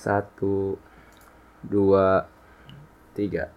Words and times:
Satu, 0.00 0.80
dua, 1.60 2.24
tiga. 3.12 3.52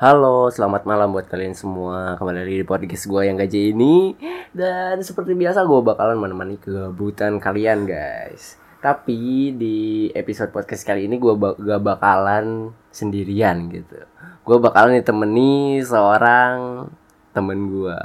Halo, 0.00 0.48
selamat 0.48 0.88
malam 0.88 1.12
buat 1.12 1.28
kalian 1.28 1.52
semua. 1.52 2.16
Kembali 2.16 2.48
lagi 2.48 2.56
di 2.62 2.64
podcast 2.64 3.04
gue 3.04 3.28
yang 3.28 3.36
gaji 3.36 3.76
ini. 3.76 4.16
Dan 4.56 5.04
seperti 5.04 5.36
biasa 5.36 5.68
gue 5.68 5.80
bakalan 5.84 6.16
menemani 6.16 6.56
kegabutan 6.56 7.36
kalian 7.44 7.84
guys. 7.84 8.56
Tapi 8.80 9.52
di 9.52 10.08
episode 10.16 10.48
podcast 10.48 10.88
kali 10.88 11.04
ini 11.04 11.20
gue 11.20 11.36
ba- 11.36 11.60
gak 11.60 11.82
bakalan 11.84 12.72
sendirian 12.88 13.68
gitu. 13.68 14.00
Gue 14.48 14.56
bakalan 14.56 14.96
ditemani 14.96 15.84
seorang 15.84 16.88
temen 17.36 17.68
gue 17.68 17.96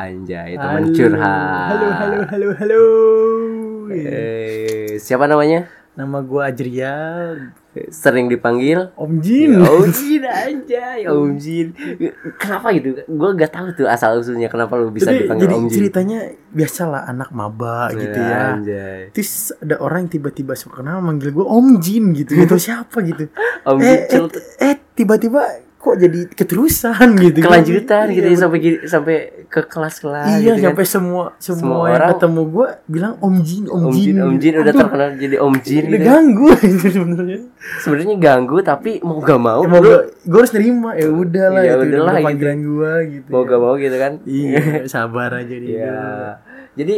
anjay 0.00 0.56
temen 0.56 0.88
Halo, 0.88 0.96
curhat 0.96 1.68
Halo, 1.76 1.86
halo, 1.92 2.18
halo, 2.24 2.48
halo. 2.56 2.82
Eh, 3.92 4.96
siapa 4.96 5.28
namanya 5.28 5.79
Nama 5.98 6.18
gua 6.22 6.48
Ajria, 6.48 6.94
sering 7.90 8.26
dipanggil 8.26 8.90
Om 8.98 9.12
Jin. 9.22 9.58
Om 9.62 9.90
Jin 9.98 10.22
aja, 10.26 11.06
Om 11.06 11.38
Jin. 11.38 11.70
Kenapa 12.38 12.74
gitu? 12.74 12.98
Gue 13.06 13.30
gak 13.38 13.52
tahu 13.54 13.66
tuh 13.74 13.86
asal 13.86 14.18
usulnya 14.18 14.50
kenapa 14.50 14.74
lu 14.74 14.90
bisa 14.90 15.14
jadi, 15.14 15.26
dipanggil 15.26 15.46
jadi 15.46 15.54
Om 15.54 15.66
Jin. 15.66 15.76
ceritanya 15.78 16.18
biasalah 16.50 17.06
anak 17.06 17.30
maba 17.30 17.94
gitu 17.94 18.18
ya. 18.18 18.58
Anjay. 18.58 19.14
Terus 19.14 19.54
ada 19.62 19.78
orang 19.78 20.06
yang 20.06 20.12
tiba-tiba 20.18 20.58
suka 20.58 20.82
kenal 20.82 20.98
manggil 20.98 21.30
gua 21.30 21.46
Om 21.46 21.78
Jin 21.78 22.10
gitu, 22.14 22.34
gitu 22.34 22.56
siapa 22.58 23.02
gitu. 23.06 23.30
Om 23.70 23.78
Jin 23.78 23.90
eh, 23.90 24.06
eh, 24.10 24.26
eh, 24.66 24.76
tiba-tiba 24.94 25.42
kok 25.80 25.96
jadi 25.96 26.28
keterusan 26.28 27.08
gitu. 27.16 27.40
kelanjutan 27.40 28.12
gitu 28.12 28.20
ya, 28.22 28.30
Iya, 28.30 28.38
sampai 28.38 28.58
sampai 28.84 29.16
ke 29.48 29.64
kelas-kelas 29.64 30.28
Iya, 30.36 30.52
gitu 30.52 30.52
kan. 30.52 30.64
sampai 30.68 30.84
semua 30.84 31.24
semua, 31.34 31.56
Semua 31.56 31.76
yang 31.82 31.96
orang- 31.96 32.10
ketemu 32.12 32.42
gua 32.46 32.68
bilang 32.84 33.12
Om 33.16 33.36
Jin, 33.40 33.64
Om, 33.64 33.80
Om 33.80 33.92
Jin, 33.94 34.16
Om 34.20 34.34
Jin 34.36 34.54
udah 34.54 34.74
terkenal 34.76 35.08
jadi 35.16 35.36
Om 35.40 35.54
Jin 35.58 35.82
Udah 35.82 35.90
gitu. 35.90 36.04
ganggu 36.06 36.48
itu 36.70 36.86
sebenarnya. 36.90 37.38
Sebenarnya 37.80 38.16
ganggu 38.20 38.56
tapi 38.60 38.90
mau 39.00 39.18
gak 39.18 39.40
mau 39.40 39.60
gua, 39.64 39.98
gua 40.22 40.38
harus 40.38 40.52
nerima 40.52 40.90
ya 40.94 41.08
udah 41.08 41.46
lah 41.48 41.62
Ya 41.62 41.72
itu 41.72 41.84
udahlah 41.88 42.12
udah 42.12 42.30
gitu. 42.30 42.68
gua 42.68 42.92
gitu. 43.02 43.28
mau 43.28 43.40
ya. 43.40 43.48
gak 43.48 43.60
mau 43.60 43.74
gitu 43.74 43.96
kan. 43.96 44.12
Iya, 44.22 44.60
sabar 44.92 45.30
aja 45.34 45.56
dia. 45.56 45.74
Iya. 45.80 46.04
Jadi 46.72 46.96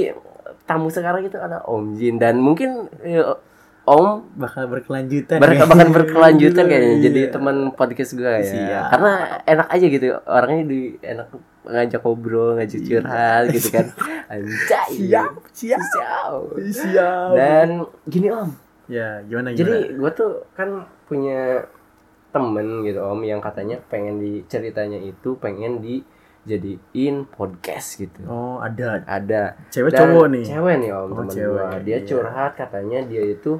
tamu 0.63 0.89
sekarang 0.89 1.23
itu 1.23 1.39
ada 1.39 1.63
Om 1.63 1.95
Jin 1.95 2.19
dan 2.19 2.37
mungkin 2.37 2.91
ya, 2.99 3.39
Om 3.83 4.39
Bakal 4.39 4.65
berkelanjutan. 4.69 5.37
Ber 5.37 5.51
ya. 5.51 5.67
bahkan 5.67 5.91
berkelanjutan 5.91 6.65
kayaknya 6.65 6.91
Iya. 6.93 7.03
jadi 7.03 7.21
teman 7.31 7.57
podcast 7.73 8.15
gue 8.15 8.23
ya 8.23 8.39
Siap. 8.41 8.85
karena 8.91 9.13
enak 9.43 9.69
aja 9.69 9.87
gitu 9.89 10.07
orangnya 10.23 10.65
di 10.65 10.81
enak 11.01 11.27
ngajak 11.63 12.01
ngobrol 12.01 12.55
ngajak 12.55 12.81
curhat 12.81 13.43
gitu 13.51 13.69
kan 13.71 13.87
anjay 14.33 14.91
Iya. 14.93 15.23
Siap, 15.51 15.83
siap, 15.83 15.83
siap 15.83 16.33
siap. 16.73 17.31
dan 17.35 17.69
gini 18.05 18.29
om 18.29 18.51
ya, 18.87 19.23
gimana 19.23 19.51
gimana? 19.51 19.59
jadi 19.59 19.75
gue 19.93 20.11
tuh 20.13 20.31
kan 20.53 20.69
punya 21.05 21.67
temen 22.29 22.67
gitu 22.83 22.99
om 23.01 23.19
yang 23.21 23.39
katanya 23.39 23.83
pengen 23.85 24.17
diceritanya 24.17 24.99
itu 24.99 25.35
pengen 25.37 25.83
dijadiin 25.83 27.27
podcast 27.27 27.95
gitu 27.97 28.25
oh, 28.25 28.59
ada 28.59 29.03
ada 29.05 29.55
cewek 29.69 29.91
dan 29.91 30.01
cowok 30.09 30.27
nih. 30.31 30.45
cewek 30.45 30.75
nih 30.79 30.91
om 30.91 31.09
Oh, 31.13 31.25
cewek, 31.25 31.51
gua 31.63 31.79
dia 31.79 31.93
iya. 31.95 32.05
curhat 32.05 32.53
katanya 32.55 32.99
dia 33.05 33.23
itu 33.29 33.59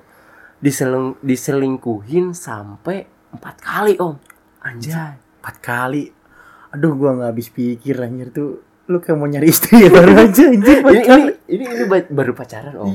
diseleng 0.63 1.19
diselingkuhin 1.21 2.33
sampai 2.33 3.05
empat 3.29 3.57
kali 3.59 3.99
om 3.99 4.17
anjay 4.63 5.19
Empat 5.43 5.59
kali. 5.59 6.07
Aduh, 6.71 6.95
gua 6.95 7.19
nggak 7.19 7.31
habis 7.35 7.51
pikir 7.51 7.99
anjir 7.99 8.31
tuh. 8.31 8.63
Lu 8.87 9.03
kayak 9.03 9.19
mau 9.19 9.27
nyari 9.27 9.51
istri 9.51 9.83
ya 9.83 9.91
baru 9.95 10.15
aja 10.15 10.43
anjir 10.47 10.79
ini, 10.81 11.03
ini 11.03 11.35
ini 11.51 11.65
ini 11.67 11.85
ba- 11.85 12.07
baru 12.09 12.31
pacaran 12.33 12.79
om 12.79 12.95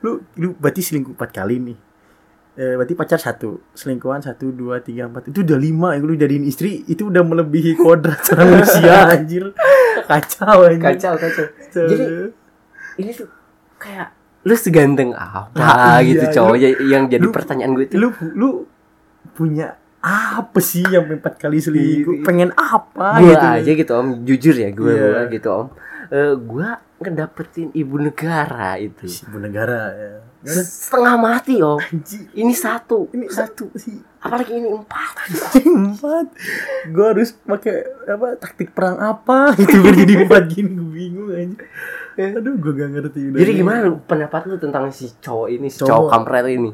Lu 0.00 0.24
lu 0.34 0.56
berarti 0.56 0.80
selingkuh 0.80 1.12
empat 1.12 1.36
kali 1.36 1.60
nih. 1.60 1.78
Eh, 2.56 2.72
berarti 2.72 2.96
pacar 2.96 3.20
satu, 3.20 3.60
selingkuhan 3.76 4.24
satu, 4.24 4.48
dua, 4.48 4.80
tiga, 4.80 5.04
empat. 5.04 5.28
Itu 5.28 5.44
udah 5.44 5.60
lima 5.60 5.92
yang 5.92 6.08
lu 6.08 6.16
jadiin 6.16 6.48
istri, 6.48 6.88
itu 6.88 7.12
udah 7.12 7.20
melebihi 7.20 7.76
kodrat 7.76 8.24
seorang 8.24 8.48
manusia 8.56 8.96
anjir. 9.12 9.44
Kacau 10.08 10.64
anjir. 10.64 10.96
kacau 10.96 11.12
Kacau. 11.20 11.44
jadi 11.76 12.32
ini 12.96 13.12
tuh 13.12 13.28
kayak 13.76 14.08
lu 14.46 14.54
seganteng 14.54 15.10
apa 15.10 15.50
Nah, 15.52 15.98
iya, 15.98 16.06
gitu 16.06 16.24
cowok 16.32 16.54
lu- 16.54 16.62
ya- 16.62 16.80
yang 16.88 17.02
jadi 17.06 17.20
lu- 17.20 17.34
pertanyaan 17.34 17.72
gue 17.72 17.84
itu 17.84 17.96
lu 17.96 18.08
lu 18.32 18.48
punya 19.32 19.74
apa 20.00 20.60
sih 20.60 20.86
yang 20.86 21.10
empat 21.10 21.34
kali 21.36 21.58
selingkuh? 21.58 22.14
Iya. 22.14 22.24
Pengen 22.24 22.50
apa 22.52 23.18
gue 23.18 23.26
gitu? 23.28 23.46
aja 23.52 23.70
gitu 23.74 23.92
om 23.92 24.08
jujur 24.22 24.54
ya 24.54 24.70
gue 24.70 24.86
Iya. 24.88 25.02
gua 25.04 25.22
gitu 25.28 25.48
om 25.52 25.68
Eh 26.06 26.32
gue 26.32 26.68
ngedapetin 26.96 27.74
ibu 27.74 27.98
negara 27.98 28.78
itu 28.78 29.10
Ibu 29.26 29.36
negara 29.40 29.90
ya. 29.90 30.12
Gimana? 30.38 30.62
setengah 30.62 31.14
mati 31.18 31.54
om 31.58 31.82
Anjing. 31.82 32.30
ini 32.32 32.54
satu 32.54 33.10
Ini 33.10 33.26
satu 33.28 33.66
sih. 33.74 33.98
apalagi 34.16 34.54
ini 34.54 34.68
empat 34.68 35.14
empat. 35.60 36.26
Gue 36.86 37.06
harus 37.08 37.34
pakai 37.34 37.76
apa 38.06 38.26
taktik 38.36 38.70
perang 38.70 38.94
apa 38.96 39.54
gitu 39.56 39.74
biar 39.76 39.94
jadi 39.96 40.14
empat 40.22 40.42
gini 40.46 40.70
gue 40.72 40.86
bingung 40.88 41.28
aja. 41.28 41.56
Aduh 42.16 42.56
gue 42.56 42.72
gak 42.72 42.90
ngerti 42.90 43.20
udah. 43.26 43.38
jadi 43.38 43.52
gimana 43.54 43.78
pendapat 44.00 44.40
lu 44.46 44.56
tentang 44.56 44.88
si 44.88 45.12
cowok 45.14 45.48
ini 45.50 45.66
si 45.66 45.78
Cowok. 45.78 45.88
cowok 45.88 46.08
kampret 46.10 46.46
ini 46.48 46.70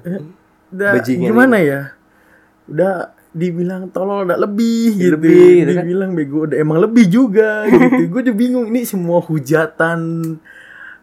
Udah, 0.68 0.90
bajingan 0.94 1.26
gimana 1.26 1.56
ya? 1.58 1.80
Udah 2.64 2.92
dibilang 3.28 3.88
tolol 3.88 4.24
udah 4.24 4.38
lebih 4.38 4.88
gitu. 4.94 5.14
Lebih, 5.14 5.48
gitu 5.58 5.72
kan? 5.72 5.82
dibilang 5.82 6.10
bego 6.12 6.38
udah 6.44 6.56
emang 6.56 6.78
lebih 6.78 7.04
juga 7.06 7.64
gitu. 7.64 8.06
gue 8.12 8.20
udah 8.22 8.36
bingung 8.36 8.66
ini 8.66 8.80
semua 8.82 9.18
hujatan 9.18 10.00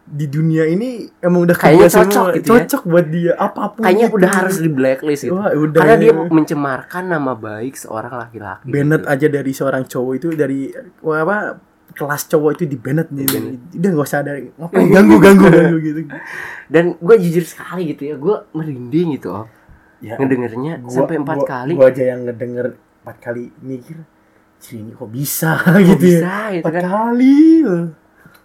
di 0.02 0.26
dunia 0.26 0.64
ini 0.64 1.06
emang 1.20 1.44
udah 1.44 1.54
Kayaknya 1.54 1.86
cocok 1.86 2.02
semua. 2.10 2.34
gitu 2.34 2.46
ya. 2.46 2.50
cocok 2.56 2.82
buat 2.84 3.06
dia 3.06 3.32
apa 3.36 3.62
pun 3.68 3.82
kayaknya 3.84 4.06
itu. 4.06 4.16
udah 4.16 4.30
harus 4.32 4.56
di 4.58 4.66
blacklist 4.68 5.22
gitu 5.22 5.34
Wah, 5.36 5.50
udah 5.52 5.78
karena 5.78 5.94
ya. 5.94 6.02
dia 6.02 6.12
mencemarkan 6.16 7.04
nama 7.04 7.32
baik 7.32 7.74
seorang 7.76 8.14
laki-laki 8.16 8.66
Bennett 8.66 9.02
gitu. 9.02 9.12
aja 9.12 9.26
dari 9.28 9.52
seorang 9.52 9.82
cowok 9.84 10.12
itu 10.16 10.28
dari 10.32 10.60
apa 11.04 11.36
kelas 12.00 12.32
cowok 12.32 12.50
itu 12.56 12.64
di 12.64 12.76
Bennett 12.80 13.12
nih 13.12 13.28
udah 13.76 13.90
nggak 13.92 14.08
usah 14.08 14.24
ada 14.24 14.32
ngapain 14.58 14.88
ganggu 14.88 15.16
ganggu 15.20 15.46
ganggu 15.52 15.76
gitu. 15.84 16.00
Dan 16.72 16.96
gue 16.96 17.16
jujur 17.20 17.44
sekali 17.44 17.92
gitu 17.92 18.08
ya 18.08 18.16
gue 18.16 18.36
merinding 18.56 19.20
gitu 19.20 19.28
om 19.36 19.46
ya 20.00 20.16
ngedengernya 20.16 20.80
sampai 20.88 21.20
empat 21.20 21.44
gua- 21.44 21.48
kali. 21.48 21.72
gua 21.76 21.92
aja 21.92 22.16
yang 22.16 22.24
ngedenger 22.24 22.80
empat 23.04 23.16
kali 23.20 23.52
mikir 23.60 24.00
ini 24.72 24.92
kok 24.92 25.08
bisa? 25.08 25.56
Kok 25.64 25.76
gitu 25.80 26.04
bisa 26.20 26.52
ya 26.52 26.60
gitu 26.60 26.64
empat 26.64 26.74
kan? 26.76 26.84
kali. 26.84 27.40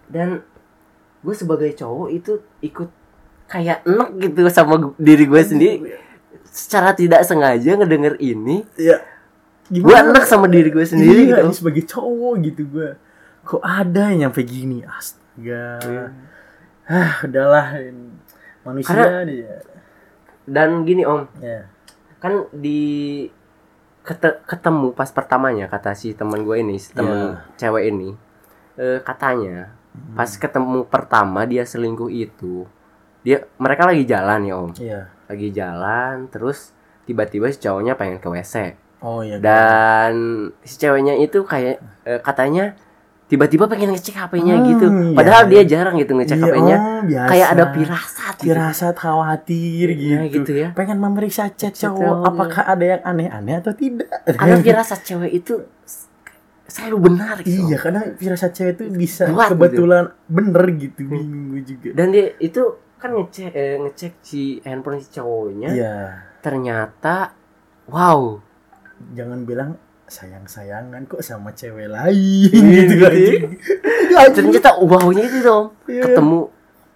Dan 0.08 0.28
gue 1.20 1.34
sebagai 1.36 1.70
cowok 1.76 2.08
itu 2.12 2.32
ikut 2.64 2.88
kayak 3.46 3.84
enek 3.84 4.10
gitu 4.20 4.40
sama 4.52 4.92
diri 4.96 5.24
gue 5.24 5.42
sendiri. 5.42 5.76
secara 6.56 6.96
tidak 6.96 7.20
sengaja 7.28 7.76
ngedenger 7.76 8.16
ini 8.16 8.64
ya 8.80 8.96
gue 9.68 9.92
enek 9.92 10.24
sama 10.24 10.48
diri 10.48 10.72
gue 10.72 10.86
sendiri 10.88 11.28
iya, 11.28 11.44
gitu 11.44 11.52
sebagai 11.52 11.84
cowok 11.84 12.34
gitu 12.48 12.62
gue 12.64 12.88
kok 13.46 13.62
ada 13.62 14.10
yang 14.10 14.26
nyampe 14.26 14.42
gini? 14.42 14.82
Astaga. 14.82 15.78
Iya. 15.80 16.04
ah 16.84 17.12
udahlah. 17.22 17.66
Manusia 18.62 18.90
Karena- 18.90 19.22
dia. 19.22 19.62
dan 20.44 20.82
gini 20.82 21.02
om. 21.02 21.26
Ya. 21.38 21.66
Kan 22.18 22.50
di 22.52 23.26
kete- 24.02 24.42
ketemu 24.44 24.90
pas 24.90 25.10
pertamanya 25.10 25.66
kata 25.66 25.90
si 25.92 26.12
teman 26.12 26.42
gue 26.42 26.56
ini 26.56 26.76
si 26.76 26.90
teman 26.90 27.34
Iya. 27.34 27.58
cewek 27.58 27.84
ini 27.88 28.10
eh, 28.76 28.98
katanya 29.00 29.74
Hmm. 29.90 30.14
pas 30.14 30.28
ketemu 30.28 30.84
pertama 30.84 31.42
dia 31.42 31.64
selingkuh 31.64 32.06
itu 32.06 32.68
dia 33.22 33.42
mereka 33.56 33.82
lagi 33.84 34.04
jalan 34.04 34.40
ya 34.42 34.54
om. 34.54 34.70
Iya. 34.72 35.10
Lagi 35.26 35.48
jalan 35.50 36.28
terus 36.28 36.70
tiba-tiba 37.02 37.48
si 37.48 37.58
cowoknya 37.58 37.94
pengen 37.94 38.18
ke 38.18 38.26
wc 38.26 38.54
oh 38.98 39.22
iya 39.22 39.38
dan 39.38 40.14
si 40.60 40.74
ceweknya 40.76 41.14
itu 41.16 41.42
kayak 41.42 41.78
eh, 42.02 42.20
katanya 42.20 42.74
tiba-tiba 43.26 43.66
pengen 43.66 43.90
ngecek 43.90 44.14
HP-nya 44.14 44.54
Hmm, 44.54 44.66
gitu 44.68 44.86
iya. 44.86 45.10
padahal 45.12 45.42
dia 45.46 45.62
jarang 45.62 45.94
gitu 45.96 46.14
ngecek 46.14 46.36
Iya, 46.36 46.46
HP-nya 46.46 46.76
oh, 46.76 47.00
biasa. 47.02 47.26
kayak 47.26 47.48
ada 47.50 47.64
pirasat 47.68 48.34
gitu. 48.36 48.46
firasat 48.46 48.94
khawatir 48.94 49.86
gitu. 49.92 50.14
Iya, 50.14 50.20
gitu 50.30 50.52
ya. 50.54 50.68
Pengen 50.72 50.98
memeriksa 50.98 51.50
chat 51.50 51.74
cowok 51.74 52.16
apakah 52.24 52.62
ada 52.64 52.84
yang 52.86 53.02
aneh-aneh 53.02 53.54
atau 53.56 53.72
tidak. 53.72 54.06
karena 54.28 54.56
firasat 54.64 55.00
cewek 55.02 55.32
itu 55.34 55.54
selalu 56.66 56.96
benar 57.00 57.36
gitu 57.40 57.62
iya, 57.64 57.78
karena 57.78 58.00
firasat 58.12 58.50
cewek 58.52 58.72
itu 58.74 58.84
bisa 58.92 59.22
Kuat 59.26 59.48
gitu. 59.48 59.54
kebetulan 59.56 60.04
bener 60.26 60.64
gitu. 60.72 61.00
Bingung 61.00 61.44
gue 61.50 61.62
juga. 61.62 61.88
dan 61.94 62.06
dia 62.10 62.34
itu 62.36 62.62
kan 62.96 63.10
ngecek 63.12 63.50
eh, 63.50 63.76
ngecek 63.78 64.12
si 64.20 64.42
handphone 64.60 64.98
si 64.98 65.08
cowoknya 65.12 65.68
Iya. 65.68 65.96
ternyata 66.40 67.34
wow 67.86 68.38
Jangan 69.12 69.44
bilang 69.44 69.76
sayang-sayangan 70.06 71.02
kok 71.04 71.18
sama 71.18 71.50
cewek 71.50 71.86
lain 71.86 72.14
Iya, 72.14 72.82
gitu 72.86 72.94
gitu 72.94 73.06
anjing. 74.14 74.32
ternyata 74.32 74.70
wownya 74.78 75.22
itu 75.22 75.38
dong. 75.40 75.66
Iya. 75.84 76.02
ketemu 76.06 76.38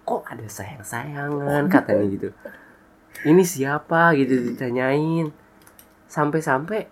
kok 0.01 0.21
ada 0.25 0.45
sayang 0.47 0.81
sayangan 0.81 1.63
katanya 1.67 2.05
gitu. 2.09 2.29
Ini 3.21 3.43
siapa? 3.43 4.15
gitu 4.15 4.33
ditanyain. 4.49 5.29
Sampai-sampai 6.05 6.87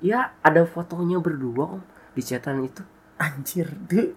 ya 0.00 0.32
ada 0.40 0.62
fotonya 0.64 1.18
berdua 1.18 1.78
om 1.78 1.82
di 2.10 2.20
chatan 2.20 2.62
itu. 2.62 2.82
Anjir, 3.16 3.68
dia 3.84 4.10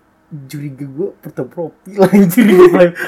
curiga 0.47 0.83
gue 0.83 1.09
foto 1.15 1.43
profil 1.45 1.99
anjir 2.03 2.49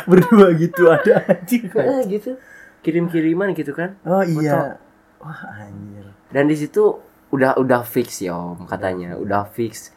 berdua 0.06 0.54
gitu 0.54 0.86
ada 0.88 1.26
anjir 1.26 1.66
Eh, 1.68 2.02
gitu. 2.08 2.38
Kirim-kiriman 2.80 3.50
gitu 3.52 3.74
kan 3.74 3.98
Oh 4.06 4.22
iya. 4.22 4.78
Wah 5.18 5.42
anjir. 5.58 6.06
dan 6.30 6.46
di 6.46 6.54
situ 6.54 7.02
udah 7.28 7.56
udah 7.56 7.82
fix 7.82 8.20
ya 8.20 8.34
om 8.34 8.64
katanya 8.64 9.16
udah 9.16 9.44
fix 9.48 9.92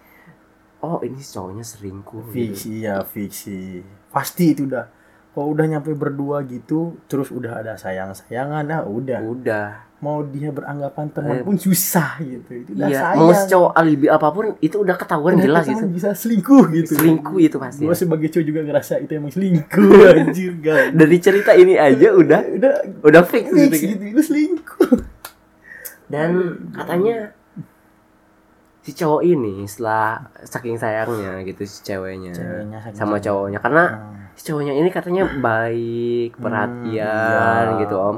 oh 0.78 1.00
ini 1.00 1.18
cowoknya 1.18 1.62
selingkuh 1.62 2.22
Fix 2.28 2.62
gitu. 2.62 2.78
iya 2.78 3.02
fix 3.02 3.44
sih. 3.44 3.82
Pasti 4.08 4.52
itu 4.52 4.64
udah. 4.64 4.86
Kalau 5.28 5.50
udah 5.50 5.66
nyampe 5.68 5.90
berdua 5.92 6.42
gitu, 6.42 6.98
terus 7.04 7.30
udah 7.30 7.52
ada 7.56 7.74
sayang-sayangan, 7.74 8.62
nah 8.64 8.80
udah. 8.82 9.18
udah 9.20 9.68
Mau 9.98 10.22
dia 10.22 10.48
beranggapan 10.48 11.10
teman 11.10 11.30
Eh, 11.32 11.42
pun 11.42 11.54
susah 11.54 12.18
gitu. 12.20 12.46
Itu 12.56 12.70
udah 12.72 12.86
iya 12.86 13.00
sayang. 13.04 13.18
mau 13.18 13.30
cowok 13.34 13.72
alibi 13.72 14.06
apa 14.06 14.28
pun 14.30 14.46
itu 14.56 14.76
udah 14.76 14.94
ketahuan 14.94 15.34
Udah 15.34 15.44
jelas 15.44 15.64
gitu 15.66 15.84
bisa 15.88 16.08
selingkuh 16.12 16.64
gitu. 16.72 16.92
selingkuh 16.94 17.38
itu 17.40 17.56
pasti 17.56 17.82
Gue 17.82 17.94
sebagai 17.94 18.28
cowok 18.28 18.46
juga 18.46 18.60
ngerasa 18.62 18.94
itu 18.96 19.10
emang 19.12 19.30
selingkuh 19.30 19.98
anjir 20.14 20.52
guys. 20.56 20.90
dari 20.92 21.16
cerita 21.18 21.50
ini 21.52 21.74
aja 21.74 22.14
udah 22.14 22.40
udah 22.48 22.72
udah 23.00 23.22
fix 23.24 23.50
fix 23.50 23.74
gitu 23.74 23.90
gitu, 23.92 24.04
itu 24.08 24.22
selingkuh. 24.24 24.90
Dan 26.08 26.30
katanya 26.70 27.32
si 28.80 28.92
cowok 28.94 29.22
ini 29.22 29.64
setelah 29.64 30.16
saking 30.42 30.74
sayangnya 30.74 31.44
gitu 31.44 31.60
si 31.62 31.82
ceweknya, 31.82 32.32
Ceweknya 32.32 32.78
sama 32.90 33.16
cowoknya 33.18 33.58
karena 33.58 33.84
Hmm. 33.84 34.32
si 34.32 34.42
cowoknya 34.44 34.72
ini 34.72 34.88
katanya 34.88 35.28
baik 35.28 36.36
perhatian 36.36 37.64
iya. 37.68 37.78
gitu 37.78 37.94
om 37.94 38.16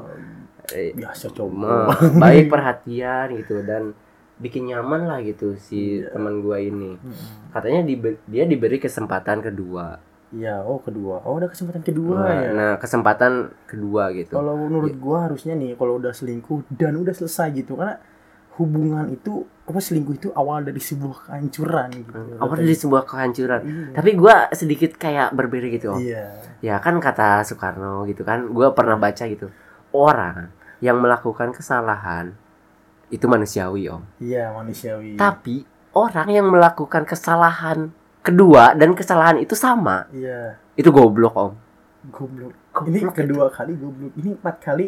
Eh, 0.71 0.95
Biasa 0.95 1.35
cowok. 1.35 2.15
baik 2.17 2.47
perhatian 2.47 3.35
gitu 3.35 3.59
dan 3.61 3.91
bikin 4.39 4.71
nyaman 4.71 5.05
lah 5.05 5.19
gitu 5.21 5.59
si 5.59 5.99
Iya. 5.99 6.15
teman 6.15 6.39
gua 6.39 6.57
ini 6.57 6.95
Hmm. 6.95 7.51
katanya 7.51 7.83
dibe- 7.83 8.23
dia 8.25 8.47
diberi 8.47 8.79
kesempatan 8.79 9.43
kedua 9.43 9.99
Iya, 10.31 10.63
oh 10.63 10.79
kedua. 10.79 11.27
Oh, 11.27 11.43
ada 11.43 11.51
kesempatan 11.51 11.83
kedua 11.83 12.15
nah, 12.23 12.31
ya. 12.39 12.51
nah, 12.55 12.73
kesempatan 12.79 13.51
kedua 13.67 14.15
gitu 14.15 14.39
Kalau 14.39 14.55
menurut 14.55 14.95
gua 14.95 15.27
harusnya 15.27 15.59
nih 15.59 15.75
kalau 15.75 15.99
udah 15.99 16.15
selingkuh 16.15 16.71
dan 16.71 16.95
udah 16.95 17.11
selesai 17.11 17.51
gitu 17.53 17.75
karena 17.75 17.99
hubungan 18.55 19.11
itu 19.11 19.43
apa 19.65 19.81
selingkuh 19.81 20.15
itu 20.15 20.29
awal 20.31 20.63
dari 20.63 20.79
sebuah 20.79 21.27
kehancuran 21.27 21.89
gitu. 21.97 22.13
awal 22.39 22.57
dari 22.61 22.77
sebuah 22.77 23.03
kehancuran 23.07 23.61
Iya. 23.63 23.87
tapi 23.97 24.11
gua 24.15 24.35
sedikit 24.53 24.95
kayak 24.95 25.33
berbeda 25.33 25.67
gitu 25.67 25.87
om 25.95 25.99
Iya. 25.99 26.27
ya 26.61 26.77
kan 26.79 26.99
kata 26.99 27.41
Soekarno 27.43 28.05
gitu 28.05 28.21
kan 28.21 28.51
gua 28.51 28.71
pernah 28.71 29.01
baca 29.01 29.25
gitu 29.25 29.49
orang 29.91 30.51
yang 30.79 31.01
melakukan 31.01 31.51
kesalahan 31.51 32.35
itu 33.09 33.25
manusiawi 33.25 33.89
om 33.89 34.03
Iya, 34.21 34.53
manusiawi. 34.53 35.17
tapi 35.17 35.65
orang 35.97 36.29
yang 36.29 36.47
melakukan 36.47 37.03
kesalahan 37.03 37.95
kedua 38.21 38.73
dan 38.73 38.93
kesalahan 38.93 39.37
itu 39.37 39.53
sama 39.53 40.05
Iya, 40.11 40.57
itu 40.75 40.89
goblok 40.89 41.35
om 41.35 41.53
goblok. 42.07 42.53
Goblok 42.71 42.87
Ini 42.87 42.99
itu. 42.99 43.11
kedua 43.11 43.47
kali 43.49 43.73
goblok. 43.75 44.13
Ini 44.15 44.31
empat 44.35 44.57
kali 44.59 44.87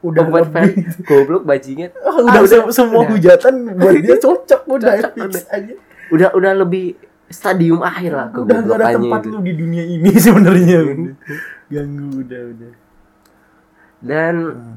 udah 0.00 0.22
Goblok, 0.24 0.46
lebih. 0.48 0.74
goblok 1.02 1.42
bajingan 1.44 1.90
Ah, 2.00 2.16
udah, 2.16 2.32
Ah, 2.32 2.40
udah, 2.40 2.50
se- 2.66 2.72
semua 2.72 3.00
udah. 3.00 3.10
hujatan 3.12 3.54
buat 3.72 3.94
dia 3.96 4.16
cocok 4.26 4.60
udah 4.68 4.90
Cocok, 4.96 5.12
udah. 5.22 5.42
aja. 5.48 5.74
udah 6.08 6.28
udah 6.32 6.52
lebih 6.58 6.86
stadium 7.28 7.80
akhir 7.80 8.10
lah 8.10 8.26
Udah 8.28 8.58
gak 8.60 8.76
ada 8.76 8.86
tempat 8.92 9.20
itu. 9.20 9.28
lu 9.28 9.38
di 9.40 9.54
dunia 9.54 9.84
ini 9.84 10.10
sebenarnya. 10.18 10.78
udah. 10.82 11.14
Ganggu 11.68 12.08
udah 12.20 12.42
udah. 12.48 12.72
dan 14.00 14.34
Hmm. 14.34 14.76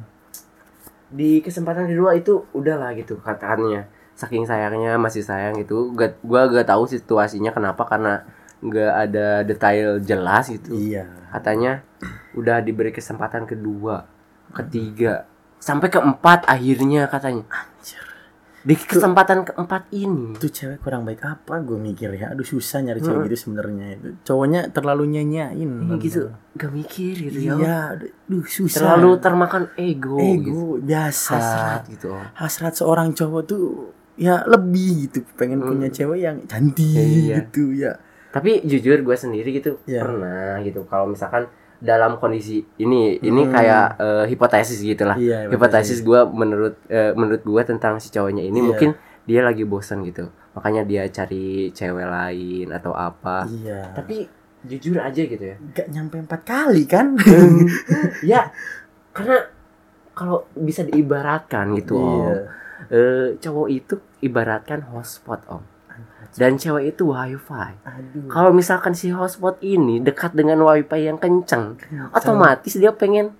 di 1.08 1.40
kesempatan 1.40 1.86
kedua 1.86 2.14
itu 2.14 2.46
udahlah 2.52 2.94
gitu 2.94 3.18
katanya 3.18 3.90
saking 4.16 4.44
sayangnya 4.44 4.96
masih 4.96 5.22
sayang 5.22 5.54
gitu 5.56 5.92
gak, 5.92 6.18
gua 6.22 6.48
gak 6.48 6.66
tahu 6.66 6.84
situasinya 6.86 7.52
kenapa 7.52 7.84
karena 7.84 8.24
nggak 8.58 8.94
ada 9.04 9.28
detail 9.42 10.00
jelas 10.00 10.48
gitu 10.48 10.72
Iya. 10.72 11.06
katanya 11.30 11.84
udah 12.34 12.60
diberi 12.60 12.90
kesempatan 12.90 13.44
kedua 13.44 14.08
ketiga 14.52 15.28
sampai 15.58 15.90
keempat 15.90 16.46
akhirnya 16.46 17.06
katanya 17.06 17.44
Anjir. 17.46 18.00
di 18.62 18.74
kesempatan 18.74 19.44
keempat 19.44 19.92
ini 19.92 20.34
Itu 20.34 20.48
cewek 20.48 20.80
kurang 20.80 21.04
baik 21.04 21.22
apa 21.22 21.60
gue 21.60 21.76
mikir 21.76 22.10
ya. 22.12 22.32
Aduh 22.32 22.42
susah 22.44 22.82
nyari 22.82 22.98
Hmm. 22.98 23.08
cewek 23.12 23.24
gitu 23.28 23.38
sebenarnya 23.46 23.94
itu. 23.94 24.10
Cowoknya 24.24 24.62
terlalu 24.70 25.06
nyanyain. 25.12 25.54
ini 25.54 25.94
gitu 26.00 26.34
gak 26.56 26.72
mikir 26.72 27.14
gitu 27.20 27.40
ya 27.44 27.54
Iya, 27.54 27.78
aduh 27.94 28.42
susah. 28.44 28.80
terlalu 28.80 29.10
termakan 29.20 29.64
ego, 29.76 30.18
ego 30.18 30.42
gitu 30.80 30.82
biasa. 30.82 31.34
hasrat 31.36 31.82
gitu 31.88 32.10
Hasrat 32.34 32.74
seorang 32.74 33.12
cowok 33.12 33.42
tuh 33.46 33.64
ya 34.16 34.44
lebih 34.46 34.90
gitu 35.06 35.20
pengen 35.36 35.60
Hmm. 35.60 35.70
punya 35.70 35.88
cewek 35.90 36.20
yang 36.22 36.38
cantik 36.46 36.88
Iya. 36.88 37.44
gitu 37.44 37.72
ya. 37.72 37.94
tapi 38.32 38.60
jujur 38.62 39.00
gue 39.00 39.16
sendiri 39.16 39.48
gitu 39.54 39.80
Iya. 39.86 40.02
pernah 40.02 40.60
gitu 40.60 40.84
kalau 40.84 41.08
misalkan 41.08 41.48
dalam 41.78 42.16
kondisi 42.16 42.64
ini 42.78 43.16
ini 43.18 43.42
Hmm. 43.44 43.52
kayak 43.52 43.86
eh, 43.96 44.26
hipotesis 44.26 44.78
gitulah 44.78 45.16
Iya, 45.16 45.48
hipotesis 45.48 46.00
gue 46.02 46.20
menurut 46.26 46.76
eh, 46.86 47.12
menurut 47.12 47.42
gue 47.42 47.62
tentang 47.66 47.96
si 47.98 48.08
cowoknya 48.10 48.42
ini 48.42 48.58
Iya. 48.58 48.66
mungkin 48.66 48.90
dia 49.24 49.40
lagi 49.40 49.64
bosan 49.64 50.04
gitu 50.04 50.28
makanya 50.52 50.84
dia 50.84 51.04
cari 51.08 51.46
cewek 51.70 52.04
lain 52.06 52.68
atau 52.72 52.92
apa 52.92 53.44
Iya. 53.46 53.92
tapi 53.94 54.28
jujur 54.64 54.98
aja 54.98 55.22
gitu 55.22 55.44
ya 55.46 55.56
gak 55.72 55.88
nyampe 55.90 56.16
empat 56.18 56.42
kali 56.42 56.84
kan? 56.86 57.16
ya 58.26 58.50
karena 59.12 59.48
kalau 60.12 60.48
bisa 60.54 60.82
diibaratkan 60.82 61.76
gitu 61.76 61.96
om 61.96 62.08
Iya. 62.26 62.36
Eh, 62.88 63.38
cowok 63.38 63.68
itu 63.68 63.96
ibaratkan 64.20 64.82
hotspot 64.88 65.42
om 65.48 65.64
dan 66.34 66.56
cewek 66.56 66.92
itu 66.92 67.08
wifi 67.08 67.80
kalau 68.28 68.52
misalkan 68.52 68.92
si 68.92 69.08
hotspot 69.08 69.56
ini 69.62 70.00
dekat 70.00 70.32
dengan 70.32 70.60
wifi 70.62 71.00
yang 71.02 71.16
kencang 71.16 71.80
otomatis 72.12 72.74
dia 72.74 72.92
pengen 72.92 73.32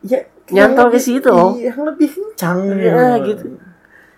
ya 0.00 0.24
nyantol 0.48 0.88
ke 0.88 0.98
situ. 0.98 1.28
lebih- 1.28 1.60
Yang 1.62 1.80
lebih 1.84 2.08
kencang. 2.10 2.58
Ya, 2.74 2.96
gitu. 3.22 3.44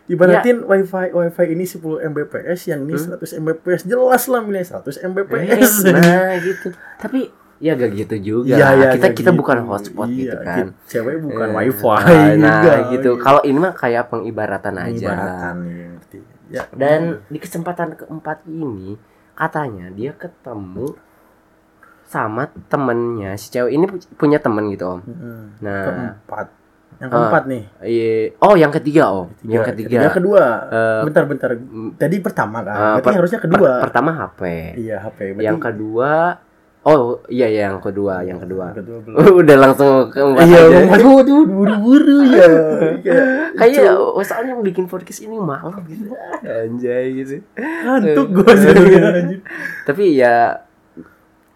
Ibaratin 0.05 0.57
wifi 0.63 1.11
wifi 1.11 1.45
ini 1.49 1.65
10 1.65 1.83
Mbps 2.05 2.61
yang 2.67 2.81
ini 2.83 2.95
Hmm. 2.95 3.19
100 3.19 3.37
Mbps 3.37 3.83
jelas 3.85 4.23
lah 4.27 4.41
milih 4.41 4.63
100 4.63 4.97
Eh, 4.97 5.05
Mbps. 5.05 5.73
nah 5.89 6.33
gitu 6.39 6.69
tapi 6.97 7.29
ya 7.63 7.73
gak 7.73 7.95
gitu 7.95 8.17
juga 8.19 8.53
Iya, 8.53 8.67
iya, 8.75 8.87
kita 8.93 9.15
kita 9.15 9.31
gitu. 9.31 9.39
bukan 9.39 9.59
hotspot 9.65 10.09
Iya, 10.09 10.19
gitu 10.19 10.37
kan 10.41 10.67
Cewek 10.85 11.17
bukan 11.23 11.47
Eh, 11.47 11.55
wifi 11.57 11.87
nah 12.37 12.59
juga. 12.61 12.75
gitu 12.91 13.11
kalau 13.17 13.41
ini 13.41 13.55
mah 13.57 13.73
kayak 13.73 14.05
pengibaratan 14.09 14.75
aja 14.77 15.09
ngerti. 15.55 16.19
Ya. 16.51 16.67
dan 16.71 17.23
di 17.27 17.39
kesempatan 17.39 17.95
keempat 17.95 18.45
ini 18.45 18.99
katanya 19.33 19.89
dia 19.89 20.13
ketemu 20.13 20.93
sama 22.05 22.51
temennya 22.67 23.33
si 23.35 23.49
cewek 23.49 23.71
ini 23.71 23.85
pu- 23.87 24.11
punya 24.15 24.37
temen 24.37 24.69
gitu 24.69 24.85
om 24.87 25.01
Mm-mm. 25.01 25.57
nah 25.59 25.81
keempat. 25.87 26.47
Yang 26.93 27.09
keempat 27.11 27.43
nih. 27.49 27.63
iya 27.83 28.13
oh 28.39 28.55
yang 28.55 28.69
ketiga 28.71 29.09
om 29.09 29.33
yang 29.43 29.65
ketiga 29.65 29.97
Yang 30.03 30.15
kedua. 30.15 30.45
Eh, 30.69 31.03
Bentar-bentar. 31.03 31.51
Tadi 31.97 32.17
pertama 32.21 32.61
kan. 32.61 32.77
Berarti 32.95 33.03
per- 33.03 33.17
harusnya 33.17 33.41
per- 33.41 33.47
kedua. 33.49 33.71
pertama 33.81 34.11
HP 34.13 34.41
Iya, 34.77 34.97
HP. 35.01 35.19
Berarti 35.33 35.43
yang 35.43 35.59
kedua 35.59 36.11
oh 36.85 37.01
iya 37.27 37.47
iya 37.47 37.61
yang 37.67 37.79
kedua 37.79 38.21
yang 38.21 38.37
kedua 38.37 38.71
Yang 38.71 38.79
kedua 38.83 38.99
belum. 39.01 39.17
udah 39.41 39.57
langsung 39.57 39.93
keempat 40.09 40.45
Iya, 40.45 40.61
aja. 40.61 40.79
waduh, 40.89 41.11
waduh, 41.15 41.41
buru-buru 41.47 42.19
ya. 42.27 42.47
Kayak 43.55 43.55
Kayaknya 43.55 43.93
soalnya 44.21 44.55
bikin 44.61 44.85
podcast 44.87 45.21
ini 45.21 45.37
malam 45.37 45.79
gitu. 45.85 46.11
Anjay 46.43 47.05
gitu. 47.17 47.39
ngantuk 47.57 48.27
gue 48.33 48.53
sebenarnya 48.53 49.03
anjir. 49.17 49.41
Tapi 49.85 50.05
ya 50.13 50.35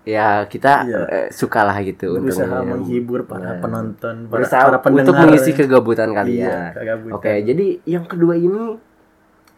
ya 0.02 0.26
kita 0.44 0.86
Iya. 0.86 1.00
eh, 1.08 1.28
sukalah 1.28 1.82
gitu 1.82 2.14
untuk 2.14 2.30
Berusaha 2.30 2.62
mem- 2.62 2.78
menghibur 2.78 3.26
para 3.26 3.42
Nah. 3.48 3.58
penonton, 3.58 4.14
para, 4.24 4.32
berusaha 4.32 4.62
para 4.64 4.78
pendengar. 4.78 5.02
untuk 5.02 5.14
mengisi 5.20 5.50
ya. 5.50 5.56
kegabutan 5.56 6.08
Iya, 6.08 6.16
kalian. 6.16 6.70
kegabutan. 6.72 7.14
Oke, 7.18 7.32
jadi 7.42 7.66
yang 7.84 8.04
kedua 8.04 8.34
ini 8.34 8.78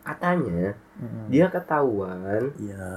katanya 0.01 0.73
Mm. 0.97 1.29
dia 1.29 1.47
ketahuan 1.47 2.49
Iya, 2.57 2.89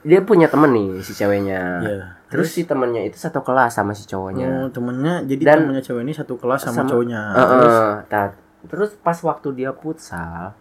dia 0.00 0.20
punya 0.20 0.46
temen 0.46 0.70
nih 0.70 0.88
si 1.00 1.12
ceweknya. 1.12 1.62
iya. 1.80 2.04
Terus 2.28 2.50
si 2.50 2.62
temennya 2.62 3.02
itu 3.02 3.16
satu 3.16 3.40
kelas 3.40 3.72
sama 3.72 3.92
si 3.92 4.04
cowoknya. 4.04 4.46
Oh, 4.60 4.68
temennya 4.68 5.24
jadi 5.24 5.42
Dan- 5.44 5.58
temennya 5.64 5.80
cewek 5.80 6.02
ini 6.02 6.12
satu 6.12 6.34
kelas 6.34 6.60
sama, 6.60 6.82
Sama- 6.82 6.90
cowoknya. 6.90 7.20
Heeh, 7.30 7.48
Terus 7.48 7.76
tat- 8.06 8.38
terus 8.64 8.90
pas 8.96 9.18
waktu 9.18 9.48
dia 9.54 9.70
futsal, 9.72 10.52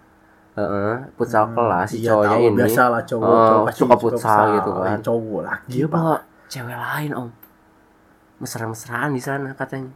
heeh, 0.53 0.93
futsal 1.13 1.43
hmm, 1.45 1.55
kelas 1.55 1.87
si 1.87 1.97
iya, 1.99 2.09
cowoknya 2.09 2.31
tahu, 2.31 2.45
ini 2.45 2.55
biasa 2.55 2.81
lah 2.87 3.01
cowok, 3.03 3.27
Oh, 3.27 3.43
cowok 3.43 3.65
pasti 3.65 3.79
suka 3.79 3.95
futsal 3.97 4.43
gitu 4.55 4.69
kan. 4.71 4.87
Yang 4.87 5.03
Cowok 5.03 5.41
lagi. 5.43 5.67
dia 5.67 5.85
bawa 5.85 6.15
cewek 6.47 6.77
lain 6.77 7.11
om 7.13 7.27
mesra-mesraan 8.37 9.11
di 9.11 9.19
sana 9.19 9.49
katanya 9.51 9.91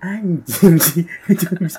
anjing 0.00 0.78
sih. 0.86 1.02
Gue 1.26 1.36
cuma 1.36 1.60
bisa 1.60 1.78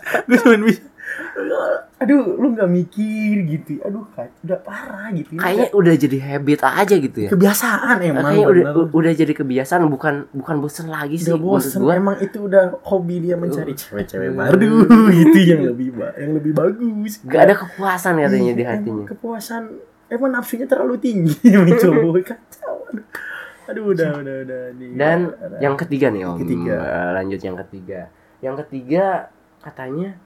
aduh 2.02 2.34
lu 2.34 2.52
nggak 2.52 2.66
mikir 2.66 3.36
gitu 3.46 3.78
aduh 3.80 4.02
kayak 4.12 4.34
udah 4.42 4.60
parah 4.60 5.14
gitu 5.14 5.38
kayaknya 5.38 5.70
udah 5.70 5.94
jadi 5.94 6.18
habit 6.20 6.60
aja 6.60 6.96
gitu 6.98 7.18
ya 7.22 7.30
kebiasaan 7.30 7.98
emang 8.02 8.24
kayaknya 8.26 8.48
udah 8.50 8.64
udah 8.90 9.14
jadi 9.14 9.34
kebiasaan 9.38 9.86
bukan 9.86 10.26
bukan 10.34 10.56
bosen 10.58 10.90
lagi 10.90 11.16
sih 11.16 11.30
udah 11.30 11.38
bosen 11.38 11.80
gua. 11.80 11.94
emang 11.94 12.18
itu 12.18 12.42
udah 12.42 12.82
hobi 12.82 13.22
dia 13.22 13.38
mencari 13.38 13.72
cewek-cewek 13.72 14.28
Hmm. 14.28 14.42
baru 14.42 14.70
gitu 15.22 15.38
yang 15.40 15.62
lebih 15.68 15.88
yang 15.94 16.32
lebih 16.34 16.52
bagus 16.52 17.22
gak 17.22 17.42
ada 17.46 17.56
kepuasan 17.56 18.18
katanya 18.18 18.52
di 18.52 18.64
Iya, 18.64 18.72
hatinya 18.74 19.06
kepuasan 19.06 19.64
emang 20.10 20.30
nafsunya 20.34 20.66
terlalu 20.66 20.98
tinggi 20.98 21.38
mencoba 21.54 22.20
kacau 22.34 22.76
aduh 22.90 23.06
Aduh 23.62 23.94
udah 23.94 24.20
udah 24.20 24.36
udah 24.44 24.62
nih. 24.76 24.90
Dan 25.00 25.32
yang 25.62 25.80
ketiga 25.80 26.12
nih 26.12 26.28
om. 26.28 26.36
Ketiga. 26.36 26.76
Lanjut 27.16 27.40
yang 27.40 27.56
ketiga. 27.56 28.12
Yang 28.42 28.56
ketiga 28.66 29.32
katanya 29.62 30.20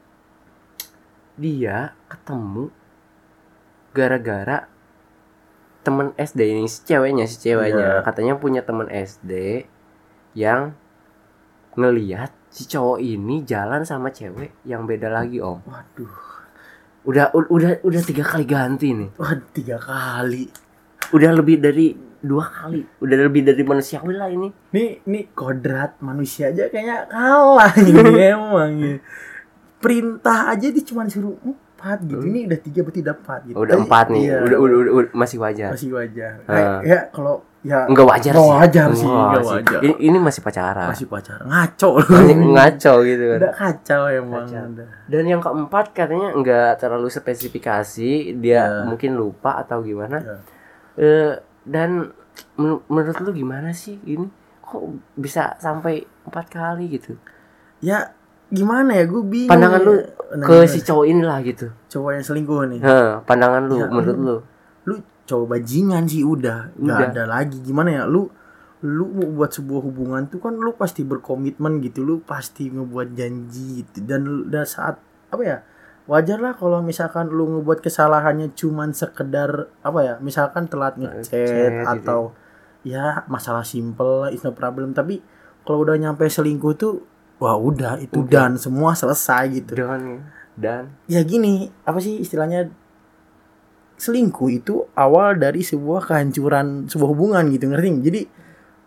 dia 1.36 1.92
ketemu 2.08 2.72
gara-gara 3.92 4.68
temen 5.82 6.12
SD 6.15 6.39
ini 6.50 6.65
si 6.65 6.82
ceweknya 6.84 7.25
si 7.25 7.38
ceweknya 7.39 8.01
Iya. 8.01 8.04
katanya 8.04 8.34
punya 8.36 8.62
temen 8.62 8.89
SD 8.89 9.63
yang 10.34 10.74
ngeliat 11.75 12.32
si 12.50 12.65
cowok 12.65 13.00
ini 13.00 13.44
jalan 13.44 13.84
sama 13.84 14.10
cewek 14.10 14.56
yang 14.63 14.84
beda 14.84 15.08
lagi 15.08 15.38
om. 15.39 15.60
Waduh. 15.62 16.15
Udah 17.06 17.30
udah 17.36 17.84
udah 17.84 18.01
tiga 18.01 18.24
kali 18.24 18.44
ganti 18.44 18.96
nih. 18.96 19.12
Wah 19.15 19.36
tiga 19.51 19.77
kali. 19.77 20.50
Udah 21.13 21.32
lebih 21.36 21.62
dari 21.62 21.94
dua 22.18 22.50
kali. 22.50 22.82
Udah 22.98 23.18
lebih 23.22 23.46
dari 23.46 23.62
manusiawi 23.62 24.13
lah 24.15 24.32
ini. 24.32 24.50
Nih 24.74 25.06
nih 25.06 25.24
kodrat 25.36 26.00
manusia 26.01 26.50
aja 26.50 26.65
kayaknya 26.65 27.06
kalah 27.06 27.75
ini 27.77 27.94
emang. 28.34 28.72
ya. 28.80 28.96
Perintah 29.86 30.50
aja 30.50 30.68
dia 30.68 30.84
cuma 30.84 31.06
suruh 31.06 31.38
empat 31.39 31.98
gitu. 32.04 32.20
Ini 32.20 32.39
udah 32.46 32.60
tiga 32.60 32.80
berarti 32.82 33.00
udah 33.00 33.15
empat 33.15 33.39
gitu. 33.44 33.56
Oh, 33.56 33.62
udah 33.62 33.77
empat 33.77 34.06
nih. 34.10 34.22
iya, 34.24 34.36
Udah, 34.39 34.58
udah, 34.58 34.77
udah, 34.80 34.94
udah- 34.98 35.13
masih 35.13 35.38
wajar. 35.38 35.70
masih 35.70 35.89
wajar. 35.92 36.34
Ah. 36.42 36.50
Kayak 36.50 36.74
ya 36.84 37.00
kalau 37.10 37.36
ya 37.62 37.80
Enggak 37.86 38.06
wajar 38.08 38.34
sih. 38.34 38.50
wajar 38.51 38.89
sih, 38.92 39.06
Enggak 39.06 39.44
wajar. 39.44 39.80
Ini, 39.80 39.94
ini 40.00 40.18
masih 40.20 40.42
pacaran. 40.42 40.88
Masih 40.88 41.08
pacar 41.08 41.38
ngaco 41.42 41.89
loh. 41.96 42.22
Ngaco 42.51 42.94
gitu 43.04 43.24
kan. 43.27 43.38
Udah 43.39 43.54
kacau 43.56 44.01
emang 44.08 44.46
Kacau. 44.46 44.65
Dan 45.06 45.24
yang 45.24 45.42
keempat 45.42 45.86
katanya 45.92 46.30
nggak 46.34 46.72
terlalu 46.77 47.10
spesifikasi, 47.10 48.12
dia 48.36 48.54
Ya. 48.56 48.65
mungkin 48.84 49.13
lupa 49.13 49.58
atau 49.58 49.82
gimana. 49.82 50.18
Ya. 50.20 50.38
Eh, 50.96 51.34
dan 51.63 52.10
men- 52.56 52.84
menurut 52.88 53.18
lu 53.20 53.32
gimana 53.32 53.70
sih 53.72 53.98
ini? 54.04 54.25
Kok 54.60 54.82
bisa 55.15 55.54
sampai 55.56 56.01
empat 56.24 56.46
kali 56.48 56.89
gitu? 56.92 57.13
Ya 57.80 58.13
gimana 58.50 58.92
ya 58.94 59.06
gue 59.06 59.22
bingung. 59.22 59.52
Pandangan 59.52 59.82
ya. 59.82 59.88
lu 59.88 59.94
Nah, 60.36 60.48
Ke 60.52 60.66
si 60.68 60.82
cowok 60.82 61.06
inilah 61.06 61.38
gitu. 61.46 61.70
cowok 61.88 62.10
yang 62.20 62.25
selingkuh 62.25 62.66
nih. 62.68 62.80
Heh, 62.82 63.10
pandangan 63.24 63.62
lu 63.70 63.78
Ya, 63.78 63.88
menurut 63.88 64.18
lu. 64.18 64.38
Lu 64.84 64.96
cowok 65.24 65.48
bajingan 65.48 66.10
sih 66.10 66.25
udah, 66.25 66.74
nggak 66.75 66.98
Udah. 66.98 67.12
ada 67.14 67.24
lagi. 67.30 67.58
Gimana 67.62 67.90
ya 67.94 68.04
lu 68.04 68.28
lu 68.84 69.06
mau 69.08 69.25
buat 69.32 69.50
sebuah 69.50 69.82
hubungan 69.82 70.28
tuh 70.28 70.38
kan 70.44 70.54
lu 70.54 70.75
pasti 70.75 71.02
berkomitmen 71.02 71.80
gitu, 71.80 72.04
lu 72.04 72.20
pasti 72.22 72.68
ngebuat 72.68 73.16
janji 73.16 73.82
gitu. 73.82 74.04
Dan 74.04 74.50
dan 74.50 74.66
saat 74.68 75.00
apa 75.30 75.42
ya? 75.42 75.58
Wajar 76.06 76.38
lah 76.38 76.54
kalau 76.54 76.84
misalkan 76.84 77.32
lu 77.32 77.50
ngebuat 77.50 77.82
kesalahannya 77.82 78.54
cuman 78.54 78.92
sekedar 78.92 79.72
apa 79.82 80.00
ya? 80.04 80.14
Misalkan 80.20 80.68
telat 80.68 80.98
Ngechat 81.00 81.32
ngechat 81.32 81.72
gitu. 81.72 81.90
atau 81.96 82.22
ya 82.84 83.24
masalah 83.25 83.64
simple 83.64 84.25
lah, 84.25 84.30
it's 84.30 84.44
no 84.44 84.52
problem. 84.52 84.92
Tapi 84.92 85.22
kalau 85.64 85.82
udah 85.82 85.96
nyampe 85.96 86.28
selingkuh 86.28 86.74
tuh 86.75 86.94
wah 87.39 87.58
udah 87.60 88.00
itu 88.00 88.24
Udah. 88.24 88.48
dan 88.48 88.51
semua 88.56 88.96
selesai 88.96 89.51
gitu. 89.51 89.75
Dan 89.75 90.24
dan 90.56 90.84
ya 91.10 91.20
gini 91.22 91.68
apa 91.84 92.00
sih 92.00 92.20
istilahnya? 92.24 92.72
Selingkuh 93.96 94.51
itu 94.51 94.84
awal 94.92 95.39
dari 95.39 95.63
sebuah 95.63 96.04
kehancuran 96.04 96.92
sebuah 96.92 97.10
hubungan 97.15 97.48
gitu 97.48 97.72
ngerti 97.72 98.04
jadi 98.04 98.22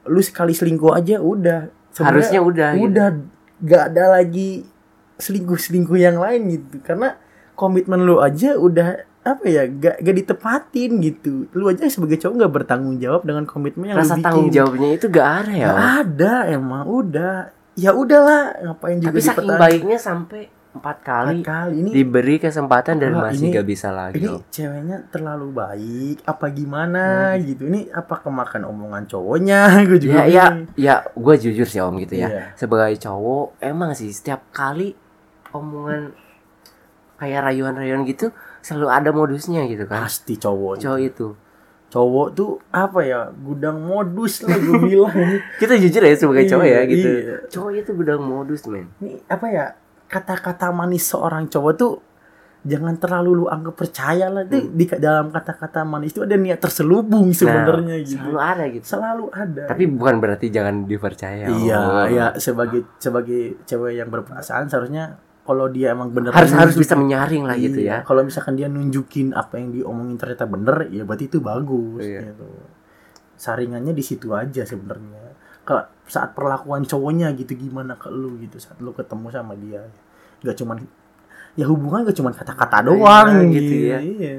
lu 0.08 0.20
sekali 0.20 0.52
selingkuh 0.52 0.92
aja 0.92 1.20
udah. 1.20 1.72
Harusnya 1.98 2.44
udah 2.44 2.76
gitu. 2.76 2.84
udah 2.92 3.08
gak 3.64 3.82
ada 3.92 4.20
lagi 4.20 4.68
selingkuh 5.16 5.56
selingkuh 5.56 5.96
yang 5.96 6.20
lain 6.20 6.52
gitu. 6.52 6.84
Karena 6.84 7.16
komitmen 7.56 8.04
lu 8.04 8.20
aja 8.20 8.54
udah 8.54 9.08
apa 9.24 9.44
ya 9.44 9.64
gak, 9.68 10.04
gak 10.04 10.16
ditepatin 10.24 10.90
gitu. 11.00 11.48
Lu 11.56 11.72
aja 11.72 11.88
sebagai 11.88 12.20
cowok 12.20 12.34
nggak 12.44 12.52
bertanggung 12.52 12.96
jawab 13.00 13.24
dengan 13.24 13.44
komitmen 13.48 13.92
yang 13.92 13.98
Rasa 13.98 14.14
lu 14.14 14.20
bikin. 14.20 14.24
tanggung 14.24 14.50
jawabnya 14.52 14.88
itu 14.92 15.06
gak 15.08 15.28
ada 15.44 15.52
ya. 15.52 15.66
Gak 15.72 15.80
ada 16.04 16.34
emang 16.52 16.84
udah 16.84 17.34
ya 17.78 17.90
udahlah 17.92 18.40
ngapain 18.60 18.98
juga 18.98 19.08
Tapi 19.08 19.20
saking 19.22 19.54
baiknya 19.54 19.96
sampai 19.96 20.42
empat 20.68 20.96
kali 21.00 21.40
Empat 21.40 21.46
kali 21.64 21.74
ini 21.76 21.90
diberi 21.92 22.36
kesempatan 22.36 22.98
dan 22.98 23.14
Wah, 23.14 23.30
masih 23.30 23.40
ini- 23.44 23.54
gak 23.54 23.66
bisa 23.66 23.88
lagi. 23.88 24.20
ini 24.20 24.36
ceweknya 24.48 25.06
terlalu 25.08 25.48
baik 25.52 26.16
apa 26.22 26.46
gimana 26.50 27.04
Hmm. 27.32 27.42
gitu 27.44 27.62
ini 27.66 27.86
apa 27.88 28.14
kemakan 28.16 28.66
omongan 28.66 29.06
cowoknya 29.06 29.60
gue 29.88 29.98
juga 29.98 30.22
Ya 30.22 30.26
ya 30.28 30.46
ya 30.76 30.94
gue 31.08 31.34
jujur 31.36 31.64
sih 31.64 31.78
om 31.78 31.96
gitu 31.96 32.14
ya. 32.16 32.28
Iya. 32.28 32.42
Sebagai 32.54 32.98
cowok 32.98 33.56
emang 33.60 33.90
sih 33.92 34.10
setiap 34.10 34.44
kali 34.50 34.92
omongan 35.48 36.12
kayak 37.16 37.40
rayuan-rayuan 37.44 38.04
gitu 38.04 38.30
selalu 38.60 38.86
ada 38.88 39.10
modusnya 39.10 39.64
gitu 39.64 39.84
kan. 39.84 40.04
pasti 40.04 40.36
cowok 40.36 40.78
Cowok 40.78 41.00
itu. 41.00 41.28
Cowok 41.88 42.28
tuh 42.32 42.50
apa 42.68 43.00
ya 43.00 43.20
gudang 43.34 43.80
modus 43.80 44.40
lah 44.42 44.54
gue 44.54 44.76
bilang 44.88 45.14
Kita 45.56 45.72
jujur 45.74 46.00
ya 46.00 46.12
sebagai 46.12 46.44
cowok 46.46 46.64
ya 46.64 46.72
Iya, 46.74 46.80
gitu. 46.86 47.08
iya. 47.08 47.36
Cowok 47.48 47.70
itu 47.74 47.90
gudang 47.92 48.20
modus 48.20 48.60
men. 48.64 48.92
ini 48.98 49.16
apa 49.24 49.46
ya 49.46 49.64
kata-kata 50.04 50.68
manis 50.68 51.04
seorang 51.04 51.46
cowok 51.46 51.72
tuh 51.74 51.92
jangan 52.60 52.96
terlalu 52.96 53.30
lu 53.34 53.46
anggap 53.46 53.72
percaya 53.74 54.26
lah 54.26 54.42
Tuh, 54.42 54.68
di 54.68 54.84
dalam 54.90 55.30
kata-kata 55.30 55.80
manis 55.82 56.10
itu 56.10 56.20
ada 56.20 56.34
niat 56.34 56.58
terselubung 56.58 57.30
sebenarnya 57.30 57.94
Nah, 57.94 58.02
gitu 58.02 58.18
Selalu 58.18 58.36
ada 58.42 58.64
gitu. 58.66 58.84
selalu 58.84 59.24
ada 59.30 59.62
Tapi 59.64 59.84
bukan 59.86 60.14
berarti 60.18 60.46
jangan 60.48 60.74
dipercaya. 60.84 61.46
iya 61.54 61.78
Om. 61.78 62.10
ya 62.10 62.26
sebagai 62.34 62.84
sebagai 62.96 63.62
cewek 63.62 63.96
yang 63.96 64.08
berperasaan 64.08 64.66
seharusnya 64.66 65.16
kalau 65.48 65.72
dia 65.72 65.96
emang 65.96 66.12
bener 66.12 66.28
Harus 66.36 66.52
harus 66.52 66.76
bisa 66.76 66.92
menyaring 66.92 67.48
lah 67.48 67.56
gitu 67.56 67.80
Iya, 67.80 68.04
ya. 68.04 68.04
Kalau 68.04 68.20
misalkan 68.20 68.52
dia 68.60 68.68
nunjukin 68.68 69.32
apa 69.32 69.56
yang 69.56 69.72
diomongin 69.72 70.20
ternyata 70.20 70.44
bener, 70.44 70.92
ya 70.92 71.08
berarti 71.08 71.32
itu 71.32 71.40
bagus. 71.40 72.04
Iya. 72.04 72.28
Gitu. 72.28 72.48
Saringannya 73.40 73.96
di 73.96 74.04
situ 74.04 74.36
aja 74.36 74.68
sebenarnya. 74.68 75.32
Kalau 75.64 75.88
saat 76.04 76.36
perlakuan 76.36 76.84
cowoknya 76.84 77.32
gitu 77.32 77.56
gimana 77.56 77.96
ke 77.96 78.12
lu 78.12 78.36
gitu 78.44 78.60
saat 78.60 78.76
lu 78.84 78.92
ketemu 78.92 79.32
sama 79.32 79.56
dia, 79.56 79.80
gak 80.44 80.56
cuman 80.60 80.84
ya 81.56 81.64
hubungan 81.64 82.04
gak 82.04 82.16
cuman 82.20 82.32
kata-kata 82.36 82.84
doang 82.84 83.48
Iya, 83.48 83.52
gitu 83.56 83.72
gitu, 83.72 83.74
ya. 83.88 83.98
Iya. 84.04 84.36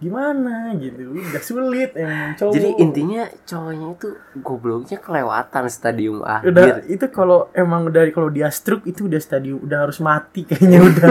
Gimana 0.00 0.72
gitu, 0.80 1.12
udah 1.12 1.42
sulit 1.44 1.92
emang 1.92 2.32
cowok. 2.32 2.52
Jadi 2.56 2.68
intinya 2.80 3.22
cowoknya 3.44 3.86
itu 3.92 4.08
gobloknya 4.40 4.96
kelewatan 4.96 5.64
stadium 5.68 6.24
udah 6.24 6.40
akhir. 6.40 6.88
itu 6.88 7.06
kalau 7.12 7.52
emang 7.52 7.92
dari 7.92 8.08
kalau 8.08 8.32
dia 8.32 8.48
stroke 8.48 8.88
itu 8.88 9.04
udah 9.04 9.20
stadium 9.20 9.60
udah 9.60 9.84
harus 9.84 10.00
mati 10.00 10.48
kayaknya 10.48 10.80
udah 10.88 11.10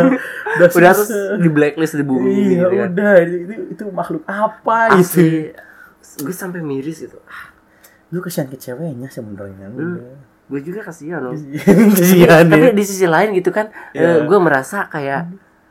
udah, 0.57 0.67
Udah 0.73 0.89
harus 0.89 1.05
di 1.37 1.49
blacklist 1.49 1.93
di 1.93 2.01
bumi 2.01 2.33
Iya 2.33 2.49
gitu 2.49 2.65
kan. 2.65 2.87
udah 2.89 3.11
itu, 3.21 3.35
itu, 3.45 3.53
itu 3.77 3.83
makhluk 3.93 4.23
apa 4.25 4.97
itu? 4.97 5.05
Asli. 5.05 5.33
Gue 6.19 6.33
sampai 6.33 6.59
miris 6.59 7.05
itu. 7.05 7.17
Lu 8.09 8.19
kesian 8.19 8.49
ke 8.49 8.57
ceweknya 8.57 9.05
sebenarnya. 9.07 9.69
Hmm. 9.69 9.77
udah. 10.01 10.17
Gue 10.49 10.65
juga 10.65 10.81
kasihan 10.81 11.21
loh. 11.21 11.37
kesian 11.93 12.49
Tapi 12.49 12.65
ya. 12.65 12.73
di 12.73 12.81
sisi 12.81 13.05
lain 13.05 13.37
gitu 13.37 13.53
kan, 13.53 13.69
Iya. 13.93 14.25
gue 14.25 14.39
merasa 14.41 14.89
kayak 14.89 15.29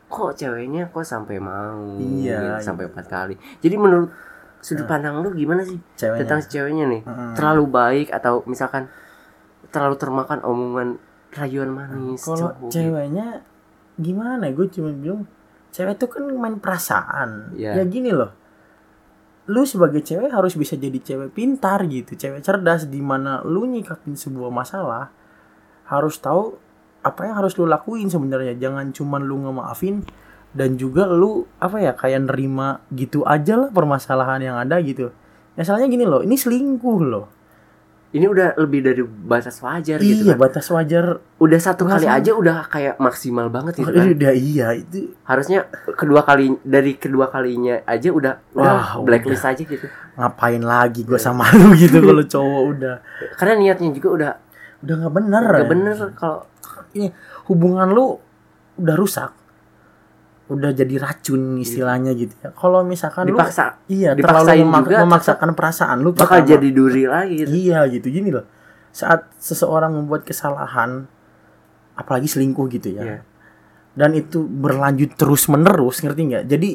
kok 0.09 0.35
ceweknya 0.35 0.89
kok 0.89 1.05
sampai 1.05 1.37
mau 1.37 2.01
Iya, 2.01 2.59
gitu, 2.59 2.73
sampai 2.73 2.89
iya. 2.89 2.91
empat 2.91 3.07
kali. 3.07 3.35
Jadi 3.61 3.77
menurut 3.77 4.11
sudut 4.59 4.89
pandang 4.91 5.23
lu 5.23 5.31
gimana 5.31 5.63
sih 5.63 5.79
Ceweknya. 5.95 6.19
tentang 6.25 6.41
ceweknya 6.45 6.85
nih? 6.89 7.03
Mm-mm. 7.05 7.33
Terlalu 7.39 7.65
baik 7.69 8.09
atau 8.11 8.43
misalkan 8.49 8.89
terlalu 9.69 9.97
termakan 10.01 10.41
omongan 10.43 10.89
rayuan 11.31 11.71
manis? 11.71 12.25
Kalau 12.25 12.57
gitu. 12.67 12.81
ceweknya 12.81 13.45
gimana? 13.95 14.49
Gue 14.51 14.67
cuma 14.73 14.91
bilang 14.91 15.29
cewek 15.71 15.95
tuh 16.01 16.09
kan 16.09 16.25
main 16.27 16.57
perasaan. 16.59 17.53
Iya. 17.55 17.79
Ya 17.79 17.85
gini 17.85 18.11
loh. 18.11 18.33
Lu 19.49 19.65
sebagai 19.65 20.01
cewek 20.05 20.29
harus 20.29 20.57
bisa 20.57 20.77
jadi 20.77 20.97
cewek 21.01 21.33
pintar 21.33 21.85
gitu, 21.89 22.17
cewek 22.17 22.45
cerdas 22.45 22.85
di 22.85 23.01
mana 23.01 23.41
lu 23.45 23.65
nyikapin 23.65 24.13
sebuah 24.13 24.53
masalah 24.53 25.09
harus 25.89 26.21
tahu 26.21 26.61
apa 27.01 27.21
yang 27.25 27.37
harus 27.37 27.55
lu 27.55 27.65
lakuin 27.65 28.07
sebenarnya. 28.07 28.55
Jangan 28.55 28.91
cuman 28.91 29.23
lu 29.23 29.43
ngemaafin 29.43 30.03
dan 30.51 30.75
juga 30.75 31.07
lu 31.07 31.45
apa 31.59 31.77
ya 31.79 31.93
kayak 31.93 32.27
nerima 32.27 32.81
gitu 32.91 33.23
aja 33.23 33.57
lah 33.57 33.71
permasalahan 33.71 34.41
yang 34.41 34.57
ada 34.57 34.81
gitu. 34.81 35.13
Misalnya 35.55 35.87
gini 35.87 36.03
loh, 36.03 36.23
ini 36.23 36.35
selingkuh 36.35 37.01
loh. 37.01 37.27
Ini 38.09 38.25
udah 38.25 38.57
lebih 38.57 38.81
dari 38.81 39.05
batas 39.05 39.61
wajar 39.61 40.01
gitu 40.01 40.25
iya, 40.25 40.33
kan. 40.33 40.41
batas 40.41 40.65
wajar. 40.73 41.21
Udah 41.37 41.61
satu 41.61 41.85
kali 41.85 42.09
aja 42.09 42.33
udah 42.33 42.65
kayak 42.65 42.97
maksimal 42.97 43.53
banget 43.53 43.85
gitu 43.85 43.93
Oh, 43.93 43.93
kan. 43.93 44.09
udah 44.09 44.33
iya 44.33 44.73
itu 44.73 45.13
Harusnya 45.29 45.69
kedua 45.93 46.25
kali 46.25 46.57
dari 46.65 46.97
kedua 46.97 47.29
kalinya 47.29 47.85
aja 47.85 48.09
udah 48.09 48.41
udah 48.57 48.73
Wah, 48.97 49.05
blacklist 49.05 49.45
aja 49.45 49.61
gitu. 49.61 49.85
ngapain 50.17 50.65
lagi 50.65 51.05
Iya. 51.05 51.09
gue 51.13 51.21
sama 51.21 51.53
lu 51.53 51.77
gitu 51.77 52.01
kalau 52.01 52.25
cowok 52.25 52.63
udah 52.73 52.95
Karena 53.37 53.55
niatnya 53.61 53.93
juga 53.93 54.09
udah 54.09 54.33
udah 54.79 54.95
nggak 55.05 55.13
bener 55.13 55.43
nggak 55.45 55.61
ya. 55.61 55.69
bener 55.69 55.97
kalau 56.17 56.39
ini 56.99 57.09
hubungan 57.47 57.89
lu 57.89 58.19
udah 58.77 58.97
rusak. 58.99 59.31
Udah 60.49 60.73
jadi 60.73 60.97
racun 60.97 61.61
istilahnya 61.61 62.17
gitu 62.17 62.33
ya. 62.41 62.51
Kalau 62.57 62.81
misalkan 62.81 63.29
dipaksa. 63.29 63.85
lu 63.85 63.93
iya 63.93 64.17
terlalu 64.17 64.65
memak- 64.65 64.89
juga, 64.89 64.97
memaksakan 65.05 65.49
perasaan 65.53 65.97
lu 66.01 66.17
bakal 66.17 66.41
pertama. 66.41 66.51
jadi 66.57 66.69
duri 66.73 67.05
lagi. 67.05 67.45
Iya 67.45 67.85
gitu. 67.93 68.09
Gini 68.09 68.33
loh. 68.33 68.49
Saat 68.89 69.29
seseorang 69.37 69.93
membuat 69.93 70.25
kesalahan 70.25 71.05
apalagi 71.95 72.27
selingkuh 72.27 72.67
gitu 72.73 72.97
ya. 72.97 73.05
Iya. 73.05 73.19
dan 73.99 74.15
itu 74.15 74.47
berlanjut 74.47 75.19
terus 75.19 75.51
menerus 75.51 76.07
ngerti 76.07 76.31
nggak? 76.31 76.45
Jadi 76.47 76.71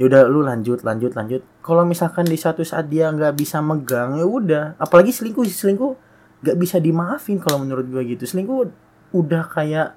ya 0.00 0.08
udah 0.08 0.24
lu 0.24 0.40
lanjut 0.40 0.80
lanjut 0.80 1.12
lanjut. 1.12 1.44
Kalau 1.60 1.84
misalkan 1.84 2.24
di 2.24 2.40
suatu 2.40 2.64
saat 2.64 2.88
dia 2.88 3.12
nggak 3.12 3.36
bisa 3.36 3.60
megang 3.60 4.16
ya 4.16 4.24
udah. 4.24 4.64
Apalagi 4.80 5.12
selingkuh 5.12 5.44
selingkuh 5.44 5.92
nggak 6.40 6.56
bisa 6.56 6.80
dimaafin 6.80 7.36
kalau 7.36 7.60
menurut 7.60 7.84
gue 7.84 8.16
gitu. 8.16 8.24
Selingkuh 8.24 8.72
udah 9.14 9.44
kayak 9.46 9.88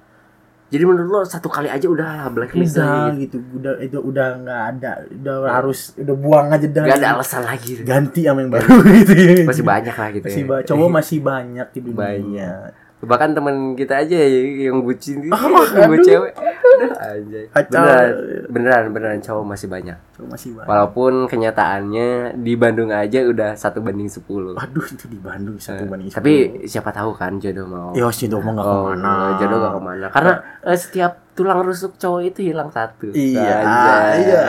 Jadi 0.68 0.84
menurut 0.84 1.08
lo 1.08 1.20
satu 1.24 1.48
kali 1.48 1.64
aja 1.64 1.88
udah 1.88 2.28
blacklist 2.28 2.76
udah 2.76 3.08
aja 3.08 3.16
gitu 3.16 3.40
gitu. 3.40 3.56
udah 3.56 3.72
itu 3.80 3.98
udah 3.98 4.28
nggak 4.38 4.62
ada 4.68 4.90
udah 5.10 5.36
harus 5.48 5.96
udah 5.96 6.12
buang 6.12 6.52
aja 6.52 6.68
dah 6.68 6.84
Gak 6.84 7.00
ada 7.00 7.08
alasan 7.16 7.40
lagi. 7.42 7.72
gitu. 7.72 7.88
ganti 7.88 8.20
sama 8.22 8.44
yang 8.44 8.52
baru 8.52 8.68
gitu 9.00 9.12
ya 9.16 9.48
Masih 9.48 9.64
banyak 9.64 9.96
lah 9.96 10.08
gitu. 10.12 10.26
masih 10.28 10.44
ya. 10.44 10.56
cowok 10.68 10.88
masih 11.00 11.18
banyak 11.18 11.66
dunia 11.74 11.96
Banyak. 11.96 12.68
Bahkan 12.98 13.30
temen 13.30 13.54
kita 13.72 14.00
aja 14.00 14.18
yang 14.18 14.82
bucin 14.82 15.22
itu 15.22 15.30
Ah, 15.30 15.46
yang 15.76 15.86
gue 15.88 16.02
cewek. 16.02 16.32
Kacau. 17.48 17.78
Beneran, 17.78 18.08
beneran, 18.48 18.84
beneran 18.90 19.18
cowok 19.18 19.44
masih 19.46 19.66
banyak. 19.66 19.94
cowok 20.12 20.28
masih 20.28 20.50
banyak 20.52 20.66
Walaupun 20.66 21.12
kenyataannya 21.26 22.08
di 22.36 22.52
Bandung 22.54 22.90
aja 22.90 23.22
udah 23.22 23.54
satu 23.54 23.78
banding 23.78 24.08
10 24.08 24.26
aduh 24.52 24.82
itu 24.84 25.04
di 25.06 25.14
Bandung 25.16 25.56
satu 25.56 25.86
banding 25.86 26.10
Eh, 26.10 26.14
Tapi 26.14 26.32
siapa 26.64 26.90
tahu 26.90 27.14
kan 27.14 27.38
jodoh 27.38 27.66
mau. 27.66 27.90
ya 27.92 28.10
tuh 28.10 28.40
mau 28.40 28.50
nggak 28.52 28.66
Oh, 28.66 28.74
ke 28.74 28.90
mana 28.92 29.12
jodoh 29.36 29.58
gak 29.60 29.72
ke 29.72 29.80
mana. 29.80 30.06
Karena 30.10 30.32
eh, 30.64 30.74
setiap 30.76 31.12
tulang 31.38 31.62
rusuk 31.62 31.94
cowok 31.94 32.22
itu 32.26 32.50
hilang 32.50 32.66
satu. 32.74 33.14
Iya, 33.14 33.62
Anjay. 33.62 34.26
iya. 34.26 34.46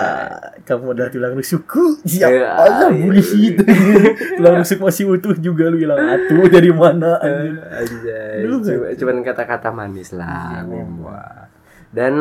Kamu 0.66 0.98
udah 0.98 1.14
tulang 1.14 1.38
rusukku. 1.38 2.02
Siap. 2.02 2.26
Iya, 2.26 2.50
Allah 2.50 2.90
iya. 2.90 3.06
bullshit. 3.06 3.56
tulang 4.42 4.56
rusuk 4.58 4.82
masih 4.82 5.06
utuh 5.14 5.38
juga 5.38 5.70
lu 5.70 5.78
hilang 5.78 6.02
atuh 6.02 6.50
dari 6.50 6.74
mana. 6.74 7.22
Anjay. 7.22 8.42
Lu 8.42 8.58
Cuma- 8.66 8.90
cuman 8.98 9.18
kata-kata 9.22 9.70
manis 9.70 10.10
Iya, 10.10 10.26
lah 10.26 10.66
memang. 10.66 11.46
Dan 11.94 12.14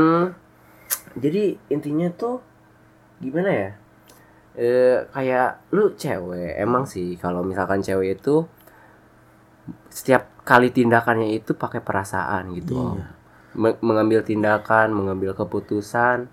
jadi 1.16 1.56
intinya 1.72 2.12
tuh 2.12 2.44
gimana 3.24 3.48
ya? 3.48 3.70
Eh 4.58 4.98
kayak 5.08 5.72
lu 5.72 5.96
cewek 5.96 6.60
emang 6.60 6.84
sih 6.84 7.16
kalau 7.16 7.40
misalkan 7.40 7.80
cewek 7.80 8.20
itu 8.20 8.44
setiap 9.88 10.28
kali 10.44 10.72
tindakannya 10.72 11.36
itu 11.36 11.56
pakai 11.56 11.80
perasaan 11.80 12.52
gitu. 12.52 12.96
Iya. 12.96 13.17
Me- 13.56 13.80
mengambil 13.80 14.20
tindakan, 14.20 14.92
mengambil 14.92 15.32
keputusan 15.32 16.28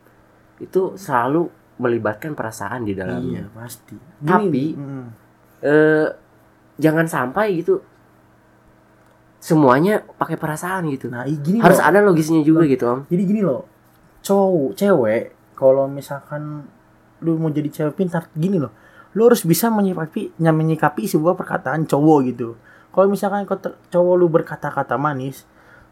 itu 0.60 0.95
selalu 0.95 1.48
melibatkan 1.75 2.31
perasaan 2.34 2.84
di 2.84 2.95
dalamnya. 2.95 3.43
Iya, 3.43 3.51
pasti. 3.51 3.95
Tapi- 4.24 4.75
mm, 4.75 5.05
eh 5.62 6.07
jangan 6.75 7.07
sampai 7.07 7.55
gitu 7.60 7.79
semuanya 9.39 10.01
pakai 10.17 10.36
perasaan 10.36 10.89
gitu. 10.89 11.07
nah 11.07 11.24
gini 11.24 11.62
Harus 11.62 11.77
loh. 11.77 11.86
ada 11.86 12.00
logisnya 12.01 12.41
juga 12.41 12.65
gitu, 12.65 12.84
Om. 12.88 13.00
Jadi 13.07 13.24
gini 13.24 13.41
loh. 13.45 13.63
Cowok, 14.25 14.74
cewek 14.74 15.24
kalau 15.53 15.86
misalkan 15.86 16.65
lu 17.22 17.38
mau 17.38 17.53
jadi 17.53 17.69
cewek 17.69 17.93
pintar 17.95 18.25
gini 18.34 18.57
loh. 18.57 18.74
Lu 19.13 19.29
harus 19.29 19.45
bisa 19.45 19.69
menyikapi 19.69 20.36
menyikapi 20.36 21.05
sebuah 21.05 21.38
perkataan 21.38 21.86
cowok 21.86 22.19
gitu. 22.27 22.57
Kalau 22.89 23.07
misalkan 23.07 23.45
cowok 23.88 24.15
lu 24.17 24.27
berkata-kata 24.27 24.98
manis, 24.98 25.45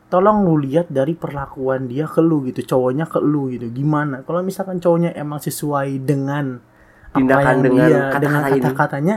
tolong 0.07 0.45
lu 0.45 0.59
lihat 0.61 0.91
dari 0.91 1.13
perlakuan 1.13 1.87
dia 1.87 2.07
ke 2.07 2.19
lu 2.19 2.43
gitu, 2.47 2.63
cowoknya 2.63 3.07
ke 3.09 3.19
lu 3.19 3.51
gitu. 3.51 3.69
Gimana? 3.71 4.21
Kalau 4.23 4.43
misalkan 4.43 4.79
cowoknya 4.79 5.15
emang 5.15 5.39
sesuai 5.41 6.03
dengan 6.03 6.59
apa 7.13 7.21
Tindakan 7.21 7.45
yang 7.45 7.61
dengan 7.61 7.85
dia 7.85 7.97
kata-kata 8.09 8.19
dengan 8.21 8.41
ini. 8.41 8.51
kata-katanya 8.57 9.15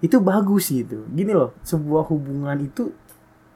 itu 0.00 0.16
bagus 0.20 0.64
gitu. 0.72 1.04
Gini 1.12 1.32
loh, 1.32 1.56
sebuah 1.64 2.08
hubungan 2.08 2.56
itu 2.60 2.92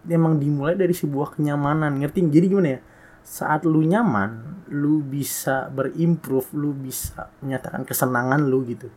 emang 0.08 0.36
dimulai 0.36 0.76
dari 0.76 0.92
sebuah 0.92 1.36
kenyamanan. 1.36 1.96
Ngerti? 2.00 2.20
Jadi 2.28 2.46
gimana 2.48 2.70
ya? 2.76 2.80
Saat 3.24 3.64
lu 3.64 3.80
nyaman, 3.80 4.64
lu 4.68 5.00
bisa 5.00 5.72
berimprove, 5.72 6.52
lu 6.52 6.76
bisa 6.76 7.32
menyatakan 7.40 7.88
kesenangan 7.88 8.44
lu 8.44 8.60
gitu. 8.68 8.92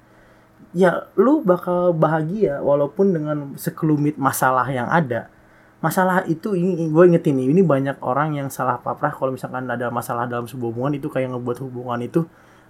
Ya, 0.76 1.08
lu 1.16 1.40
bakal 1.48 1.96
bahagia 1.96 2.60
walaupun 2.60 3.16
dengan 3.16 3.56
sekelumit 3.56 4.20
masalah 4.20 4.68
yang 4.68 4.92
ada. 4.92 5.32
Masalah 5.78 6.26
itu 6.26 6.58
ini 6.58 6.90
gue 6.90 7.04
ingetin 7.06 7.38
nih, 7.38 7.54
ini 7.54 7.62
banyak 7.62 8.02
orang 8.02 8.34
yang 8.34 8.50
salah 8.50 8.82
paprah 8.82 9.14
kalau 9.14 9.30
misalkan 9.30 9.70
ada 9.70 9.94
masalah 9.94 10.26
dalam 10.26 10.50
sebuah 10.50 10.74
hubungan 10.74 10.98
itu 10.98 11.06
kayak 11.06 11.30
ngebuat 11.30 11.58
hubungan 11.62 12.02
itu 12.02 12.26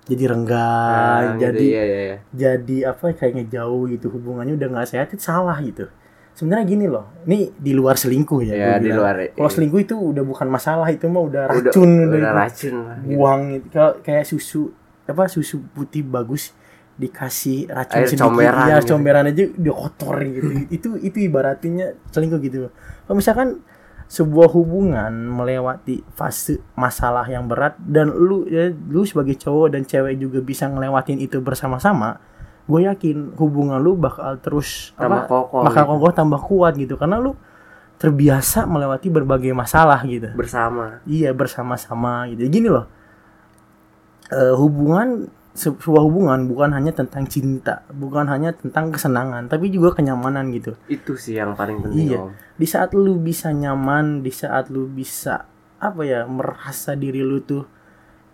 jadi 0.08 0.24
renggang, 0.32 0.96
Nah, 0.96 1.20
gitu, 1.36 1.40
jadi 1.44 1.66
iya, 1.68 1.84
iya, 1.84 2.00
iya. 2.04 2.18
jadi 2.32 2.78
apa 2.92 3.12
kayak 3.12 3.34
ngejauh 3.44 3.92
gitu 3.92 4.08
hubungannya 4.08 4.56
udah 4.56 4.68
nggak 4.72 4.88
sehat 4.88 5.08
itu 5.12 5.20
salah 5.20 5.56
gitu 5.60 5.88
sebenarnya 6.32 6.64
gini 6.64 6.86
loh 6.88 7.12
ini 7.24 7.52
di 7.52 7.72
luar 7.72 7.96
selingkuh 7.96 8.40
ya, 8.40 8.56
Ya, 8.56 8.72
di 8.78 8.88
luar. 8.88 9.36
kalau 9.36 9.52
selingkuh 9.52 9.82
itu 9.84 9.96
udah 9.96 10.24
bukan 10.24 10.48
masalah 10.48 10.88
itu 10.88 11.08
mah 11.08 11.24
udah 11.24 11.44
udah, 11.50 11.72
racun 11.72 11.92
udah, 11.92 12.08
udah, 12.08 12.20
itu. 12.20 12.40
racun 12.40 12.76
lah. 12.78 12.96
gitu. 13.00 13.08
buang 13.16 13.42
itu 13.52 13.68
Kalau 13.68 13.92
kayak 14.00 14.26
susu 14.28 14.62
apa 15.04 15.24
susu 15.28 15.64
putih 15.72 16.04
bagus 16.04 16.52
dikasih 16.98 17.70
racun 17.70 17.98
Air 18.02 18.10
sedikit 18.10 18.26
comberan 18.26 18.66
ya 18.68 18.78
gitu. 18.82 18.90
comberan 18.92 19.24
aja 19.30 19.44
udah 19.54 19.76
kotor 19.78 20.16
gitu 20.26 20.50
itu 20.74 20.90
itu 21.00 21.18
ibaratnya 21.30 21.94
selingkuh 22.10 22.42
gitu 22.42 22.58
kalau 23.06 23.16
misalkan 23.16 23.62
sebuah 24.08 24.50
hubungan 24.56 25.12
melewati 25.12 26.00
fase 26.16 26.58
masalah 26.74 27.28
yang 27.28 27.46
berat 27.46 27.76
dan 27.78 28.08
lu 28.10 28.48
ya, 28.48 28.72
lu 28.72 29.04
sebagai 29.04 29.36
cowok 29.36 29.76
dan 29.78 29.84
cewek 29.84 30.16
juga 30.18 30.40
bisa 30.42 30.66
ngelewatin 30.66 31.20
itu 31.22 31.38
bersama-sama 31.44 32.18
gue 32.68 32.84
yakin 32.88 33.36
hubungan 33.40 33.80
lu 33.80 33.96
bakal 33.96 34.36
terus 34.40 34.92
Tambah 34.96 35.24
apa, 35.24 35.32
kokoh 35.32 35.62
bakal 35.64 35.84
gitu. 35.86 35.92
kokoh 35.96 36.12
tambah 36.16 36.42
kuat 36.44 36.74
gitu 36.76 36.96
karena 36.96 37.20
lu 37.20 37.36
terbiasa 37.98 38.70
melewati 38.70 39.10
berbagai 39.10 39.52
masalah 39.58 40.02
gitu 40.06 40.30
bersama. 40.38 41.02
Iya 41.10 41.34
bersama-sama 41.34 42.30
gitu. 42.30 42.46
Gini 42.46 42.70
loh. 42.70 42.86
eh, 44.30 44.54
hubungan 44.54 45.32
sebuah 45.58 46.06
hubungan 46.06 46.46
bukan 46.46 46.70
hanya 46.70 46.94
tentang 46.94 47.26
cinta, 47.26 47.82
bukan 47.90 48.30
hanya 48.30 48.54
tentang 48.54 48.94
kesenangan, 48.94 49.50
tapi 49.50 49.74
juga 49.74 49.98
kenyamanan 49.98 50.54
gitu. 50.54 50.78
Itu 50.86 51.18
sih 51.18 51.34
yang 51.34 51.58
paling 51.58 51.82
penting, 51.82 52.14
Iya. 52.14 52.20
Om. 52.22 52.32
Di 52.62 52.68
saat 52.70 52.94
lu 52.94 53.18
bisa 53.18 53.50
nyaman, 53.50 54.22
di 54.22 54.30
saat 54.30 54.70
lu 54.70 54.86
bisa 54.86 55.50
apa 55.82 56.02
ya 56.06 56.30
merasa 56.30 56.94
diri 56.94 57.26
lu 57.26 57.42
tuh 57.42 57.66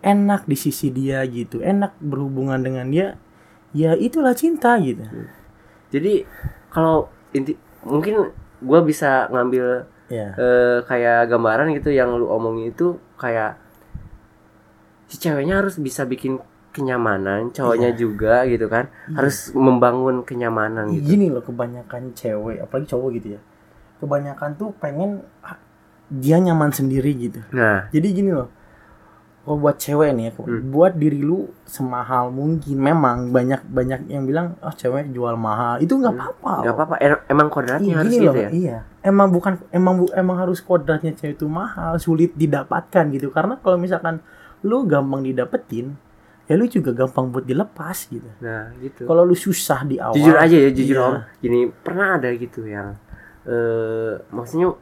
enak 0.04 0.44
di 0.44 0.52
sisi 0.52 0.92
dia 0.92 1.24
gitu, 1.24 1.64
enak 1.64 1.96
berhubungan 1.96 2.60
dengan 2.60 2.92
dia, 2.92 3.16
ya 3.72 3.96
itulah 3.96 4.36
cinta 4.36 4.76
gitu. 4.76 5.00
Jadi 5.88 6.28
kalau 6.68 7.08
inti 7.32 7.56
mungkin 7.88 8.28
gua 8.60 8.84
bisa 8.84 9.32
ngambil 9.32 9.88
Ya. 10.12 10.36
eh, 10.36 10.84
kayak 10.84 11.32
gambaran 11.32 11.72
gitu 11.72 11.88
yang 11.88 12.12
lu 12.12 12.28
omongin 12.28 12.68
itu 12.68 13.00
kayak 13.16 13.56
si 15.08 15.16
ceweknya 15.16 15.64
harus 15.64 15.80
bisa 15.80 16.04
bikin 16.04 16.36
kenyamanan, 16.74 17.54
cowoknya 17.54 17.94
juga 17.94 18.42
gitu 18.44 18.66
kan. 18.66 18.90
Harus 19.08 19.54
membangun 19.54 20.26
kenyamanan 20.26 20.90
gitu. 20.90 21.14
Gini 21.14 21.30
loh 21.30 21.40
kebanyakan 21.40 22.10
cewek, 22.12 22.58
apalagi 22.58 22.90
cowok 22.90 23.08
gitu 23.14 23.28
ya. 23.38 23.40
Kebanyakan 24.02 24.58
tuh 24.58 24.74
pengen 24.76 25.22
ah, 25.40 25.56
dia 26.10 26.36
nyaman 26.36 26.68
sendiri 26.68 27.14
gitu. 27.14 27.40
Nah, 27.54 27.86
Jadi 27.88 28.08
gini 28.10 28.34
loh. 28.34 28.50
Kalau 29.44 29.60
buat 29.60 29.76
cewek 29.76 30.16
nih 30.16 30.24
ya, 30.24 30.32
Hmm. 30.40 30.72
buat 30.72 30.96
diri 30.96 31.20
lu 31.20 31.52
semahal 31.68 32.32
mungkin. 32.32 32.80
Memang 32.80 33.28
banyak 33.28 33.60
banyak 33.68 34.08
yang 34.08 34.24
bilang, 34.24 34.56
"Oh, 34.64 34.72
cewek 34.72 35.12
jual 35.12 35.36
mahal." 35.36 35.84
Itu 35.84 36.00
nggak 36.00 36.16
apa-apa. 36.16 36.48
Hmm. 36.48 36.60
nggak 36.64 36.74
apa-apa. 36.74 36.94
Emang 37.28 37.48
kodratnya 37.52 37.92
Iya, 37.92 37.98
harus 38.00 38.08
gini 38.08 38.24
gitu 38.24 38.32
loh, 38.32 38.40
ya. 38.40 38.48
iya. 38.56 38.76
Emang 39.04 39.28
bukan 39.28 39.60
emang 39.68 40.00
bu, 40.00 40.04
emang 40.16 40.40
harus 40.40 40.64
kodratnya 40.64 41.12
cewek 41.12 41.36
itu 41.36 41.44
mahal, 41.44 42.00
sulit 42.00 42.32
didapatkan 42.32 43.04
gitu. 43.12 43.28
Karena 43.28 43.60
kalau 43.60 43.76
misalkan 43.76 44.24
lu 44.64 44.88
gampang 44.88 45.20
didapetin, 45.20 45.92
ya 46.44 46.54
lu 46.54 46.66
juga 46.66 46.92
gampang 46.92 47.28
buat 47.28 47.42
dilepas 47.42 47.98
gitu. 48.06 48.28
Nah, 48.38 48.68
gitu. 48.78 49.04
Kalau 49.04 49.22
lu 49.22 49.32
susah 49.32 49.80
di 49.82 49.96
awal, 49.96 50.12
jujur 50.14 50.36
aja 50.36 50.52
ya 50.54 50.70
jujur 50.70 50.94
iya. 50.94 51.02
om 51.02 51.14
gini 51.38 51.58
pernah 51.70 52.16
ada 52.16 52.28
gitu 52.30 52.64
yang 52.64 52.96
eh 53.42 54.12
maksudnya 54.28 54.72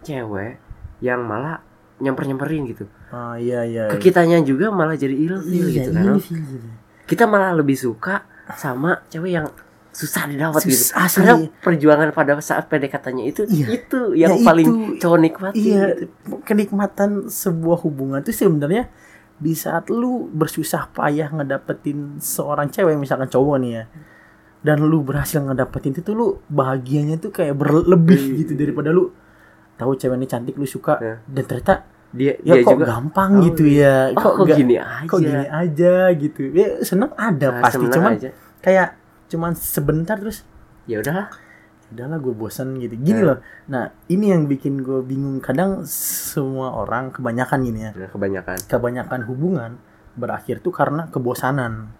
cewek 0.00 0.56
yang 1.00 1.20
malah 1.20 1.60
nyamper 1.98 2.24
nyamperin 2.26 2.64
gitu 2.66 2.84
Ah, 3.08 3.36
iya 3.36 3.60
iya. 3.62 3.84
ke 3.88 4.00
kitanya 4.00 4.40
juga 4.40 4.68
malah 4.68 4.94
jadi 4.94 5.12
ilfil 5.12 5.68
Iya, 5.68 5.74
gitu 5.78 5.90
kan 5.90 6.04
Om. 6.06 6.16
ilfil 6.16 6.40
gitu. 6.40 6.68
kita 7.06 7.24
malah 7.24 7.52
lebih 7.52 7.74
suka 7.74 8.24
sama 8.52 9.04
cewek 9.06 9.32
yang 9.32 9.46
susah 9.90 10.24
didapat 10.24 10.64
gitu 10.64 10.96
asli. 10.96 11.20
karena 11.20 11.34
perjuangan 11.60 12.08
pada 12.10 12.40
saat 12.40 12.64
PDKT-nya 12.66 13.24
itu 13.26 13.44
Iya. 13.44 13.66
itu 13.70 14.00
yang 14.14 14.32
Ya, 14.34 14.42
paling 14.42 14.68
itu. 14.96 14.98
cowok 14.98 15.18
nikmati 15.20 15.60
Iya, 15.62 15.84
gitu. 15.94 16.04
kenikmatan 16.42 17.10
sebuah 17.28 17.78
hubungan 17.80 18.18
itu 18.18 18.32
sebenarnya 18.32 18.88
di 19.34 19.52
saat 19.52 19.86
lu 19.86 20.28
bersusah 20.28 20.88
payah 20.88 21.28
ngedapetin 21.30 22.16
seorang 22.16 22.68
cewek 22.68 22.94
misalkan 22.94 23.26
cowok 23.26 23.56
nih 23.58 23.72
ya 23.72 23.84
dan 24.60 24.78
lu 24.80 25.00
berhasil 25.00 25.38
ngedapetin 25.38 25.92
itu 25.92 26.10
lu 26.10 26.38
bahagianya 26.46 27.16
tuh 27.16 27.30
kayak 27.30 27.54
berlebih 27.54 28.14
Iya. 28.14 28.38
gitu 28.40 28.52
daripada 28.54 28.88
lu 28.88 29.10
tahu 29.74 29.94
cewek 29.94 30.14
ini 30.14 30.26
cantik 30.26 30.54
lu 30.54 30.64
suka 30.64 30.96
Iya. 30.96 31.14
dan 31.24 31.44
ternyata 31.44 31.74
dia 32.10 32.32
ya 32.38 32.54
dia 32.54 32.62
kok 32.62 32.76
juga 32.76 32.86
gampang 32.90 33.30
Oh, 33.32 33.42
gitu 33.42 33.64
ya 33.64 33.94
oh, 34.08 34.20
kok, 34.20 34.32
nggak- 34.38 34.58
gini 34.58 34.74
aja 34.76 35.06
kok 35.06 35.18
gini 35.18 35.46
aja 35.48 35.94
gitu 36.12 36.42
ya 36.50 36.68
seneng 36.80 37.10
ada 37.14 37.48
Nah, 37.50 37.60
pasti 37.60 37.84
cuman 37.88 38.12
aja. 38.14 38.30
kayak 38.60 38.88
cuman 39.26 39.52
sebentar 39.52 40.16
terus 40.16 40.44
ya 40.84 41.00
udahlah 41.00 41.32
udahlah 41.92 42.18
gue 42.18 42.32
bosan 42.32 42.76
gitu. 42.76 42.96
Gini 42.96 43.20
Nah. 43.20 43.26
loh. 43.28 43.38
Nah 43.68 43.84
ini 44.08 44.32
yang 44.32 44.44
bikin 44.44 44.80
gue 44.80 45.00
bingung. 45.00 45.38
Kadang 45.38 45.84
semua 45.86 46.72
orang 46.74 47.10
kebanyakan 47.10 47.58
gini 47.62 47.80
ya. 47.82 47.90
Nah, 47.92 48.08
kebanyakan. 48.08 48.56
Kebanyakan 48.64 49.20
hubungan 49.26 49.70
berakhir 50.12 50.58
tuh 50.58 50.72
karena 50.72 51.08
kebosanan. 51.08 51.92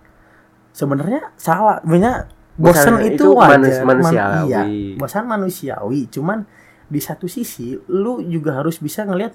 Sebenarnya 0.72 1.32
salah. 1.36 1.80
Banyak 1.82 2.40
Bosan 2.52 3.00
itu 3.00 3.16
itu, 3.16 3.26
wajar. 3.32 3.56
manus- 3.56 3.80
Man- 3.80 3.88
manusiawi. 4.04 4.44
iya 4.44 4.62
bosan 4.96 5.24
manusiawi. 5.24 6.00
Cuman 6.08 6.44
di 6.84 7.00
satu 7.00 7.24
sisi 7.24 7.72
lu 7.88 8.20
juga 8.22 8.60
harus 8.60 8.76
bisa 8.76 9.08
ngelihat 9.08 9.32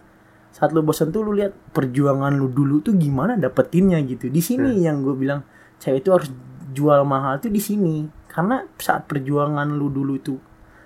saat 0.53 0.69
lu 0.69 0.85
bosan 0.85 1.09
tuh 1.09 1.25
lu 1.25 1.33
lihat 1.33 1.53
perjuangan 1.73 2.29
lu 2.31 2.45
dulu 2.47 2.77
tuh 2.79 2.93
gimana 2.93 3.33
dapetinnya 3.33 3.97
gitu. 4.05 4.29
Di 4.29 4.37
sini 4.37 4.81
yang 4.81 5.01
gue 5.01 5.13
bilang 5.13 5.41
cewek 5.77 6.01
itu 6.01 6.09
harus 6.13 6.29
jual 6.69 7.01
mahal 7.03 7.37
tuh 7.37 7.49
di 7.49 7.57
sini 7.57 8.05
karena 8.37 8.69
saat 8.77 9.09
perjuangan 9.09 9.65
lu 9.65 9.89
dulu 9.89 10.13
itu 10.13 10.37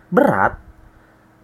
berat 0.08 0.56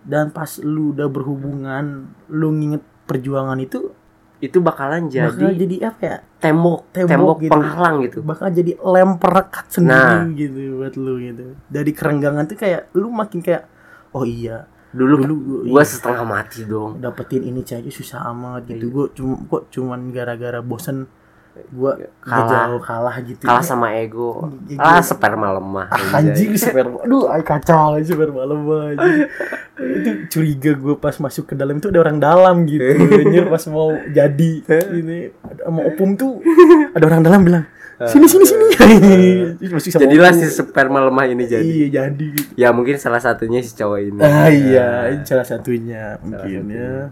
dan 0.07 0.31
pas 0.31 0.47
lu 0.63 0.95
udah 0.95 1.11
berhubungan 1.11 2.07
lu 2.31 2.55
nginget 2.55 2.79
perjuangan 3.03 3.59
itu 3.59 3.91
itu 4.39 4.63
bakalan 4.63 5.11
jadi, 5.11 5.27
bakal 5.27 5.51
jadi 5.51 5.75
apa 5.91 6.01
ya 6.05 6.17
tembok 6.39 6.81
tembok 6.95 7.11
tembok, 7.11 7.37
gitu. 7.43 7.51
penghalang 7.51 7.95
gitu 8.07 8.17
bakal 8.23 8.47
jadi 8.47 8.71
lem 8.79 9.11
perekat 9.19 9.65
sendiri 9.67 9.99
Nah. 9.99 10.31
gitu 10.31 10.59
buat 10.79 10.93
lu 10.95 11.13
gitu 11.19 11.45
dari 11.67 11.91
kerenggangan 11.91 12.47
tuh 12.47 12.55
kayak 12.55 12.87
lu 12.95 13.11
makin 13.11 13.43
kayak 13.43 13.67
oh 14.15 14.23
iya 14.23 14.69
dulu, 14.95 15.19
dulu 15.19 15.33
gua 15.67 15.83
iya, 15.83 15.91
setengah 15.91 16.23
mati 16.23 16.63
dong 16.63 17.03
dapetin 17.03 17.43
ini 17.43 17.67
cewek 17.67 17.91
susah 17.91 18.31
amat 18.31 18.63
gitu 18.71 18.87
Iya. 18.87 18.93
gue 18.95 19.05
cuma 19.19 19.35
kok 19.49 19.63
cuman 19.75 19.99
gara-gara 20.15 20.63
bosen 20.63 21.09
gue 21.67 21.91
Kalah. 22.19 22.47
kalah 22.67 22.81
kalah 22.81 23.15
gitu 23.21 23.43
kalah 23.43 23.61
sama 23.61 23.95
ego. 23.95 24.51
Ah 24.75 24.99
sperma 24.99 25.53
lemah 25.53 25.87
Ah, 25.87 26.19
anjing 26.19 26.53
sperma 26.53 27.01
aduh 27.01 27.27
ay 27.27 27.41
kacau 27.41 27.97
sperma 27.99 28.43
lemah 28.43 28.93
itu 29.97 30.09
curiga 30.27 30.71
gue 30.73 30.95
pas 30.95 31.13
masuk 31.15 31.49
ke 31.49 31.53
dalam 31.53 31.77
itu 31.77 31.87
ada 31.87 31.99
orang 31.99 32.17
dalam 32.17 32.55
gitu 32.65 32.83
anjir 32.97 33.45
pas 33.45 33.63
mau 33.67 33.93
jadi 34.07 34.51
ini. 34.99 35.29
Sama 35.57 35.81
opung 35.85 36.13
tuh 36.13 36.39
ada 36.91 37.03
orang 37.03 37.21
dalam 37.21 37.41
bilang 37.41 37.65
sini 37.97 38.29
sini 38.29 38.45
sini. 38.45 38.67
Jadilah 39.97 40.29
si 40.29 40.45
sperma 40.53 41.01
lemah 41.01 41.25
ini 41.25 41.49
jadi. 41.49 41.65
Iya 41.65 41.87
jadi 42.05 42.25
gitu. 42.29 42.51
Ya 42.53 42.69
mungkin 42.69 43.01
salah 43.01 43.17
satunya 43.17 43.57
si 43.59 43.73
cowok 43.73 43.99
ini. 43.99 44.21
Ah 44.21 44.53
iya. 44.53 44.89
ini 45.09 45.25
salah 45.25 45.41
satunya 45.41 46.13
mungkin 46.21 46.61
ya. 46.69 47.09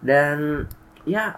dan 0.00 0.64
ya 1.04 1.36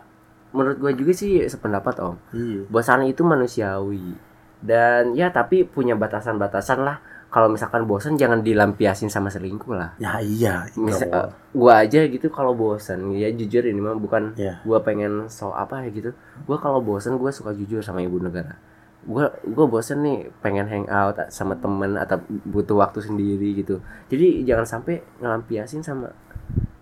menurut 0.50 0.78
gue 0.78 0.92
juga 0.98 1.12
sih 1.14 1.42
sependapat 1.46 1.94
om. 2.02 2.16
Iya. 2.34 2.66
Bosan 2.66 3.06
itu 3.06 3.22
manusiawi. 3.22 4.14
Dan 4.60 5.16
ya 5.16 5.32
tapi 5.32 5.64
punya 5.64 5.96
batasan-batasan 5.96 6.84
lah. 6.84 6.98
Kalau 7.30 7.46
misalkan 7.46 7.86
bosan 7.86 8.18
jangan 8.18 8.42
dilampiasin 8.42 9.06
sama 9.06 9.30
selingkuh 9.30 9.70
lah. 9.70 9.94
Ya 10.02 10.18
iya. 10.18 10.66
Misal, 10.74 11.06
Nggak 11.06 11.14
eh, 11.14 11.28
gua 11.54 11.72
aja 11.86 12.00
gitu 12.10 12.26
kalau 12.26 12.58
bosan 12.58 13.14
ya 13.14 13.30
jujur 13.30 13.62
ini 13.62 13.78
mah 13.78 13.94
bukan 13.94 14.34
Iya. 14.34 14.58
gua 14.66 14.82
pengen 14.82 15.30
so 15.30 15.54
apa 15.54 15.86
ya 15.86 15.94
gitu. 15.94 16.10
Gua 16.50 16.58
kalau 16.58 16.82
bosan 16.82 17.14
gua 17.22 17.30
suka 17.30 17.54
jujur 17.54 17.78
sama 17.86 18.02
ibu 18.02 18.18
negara. 18.18 18.58
Gua 19.06 19.30
gua 19.46 19.70
bosan 19.70 20.02
nih 20.02 20.26
pengen 20.42 20.66
hang 20.66 20.86
out 20.90 21.22
sama 21.30 21.54
temen 21.54 21.94
atau 21.94 22.18
butuh 22.50 22.82
waktu 22.82 22.98
sendiri 22.98 23.62
gitu. 23.62 23.78
Jadi 24.10 24.42
jangan 24.42 24.66
sampai 24.66 24.98
ngelampiasin 25.22 25.86
sama 25.86 26.10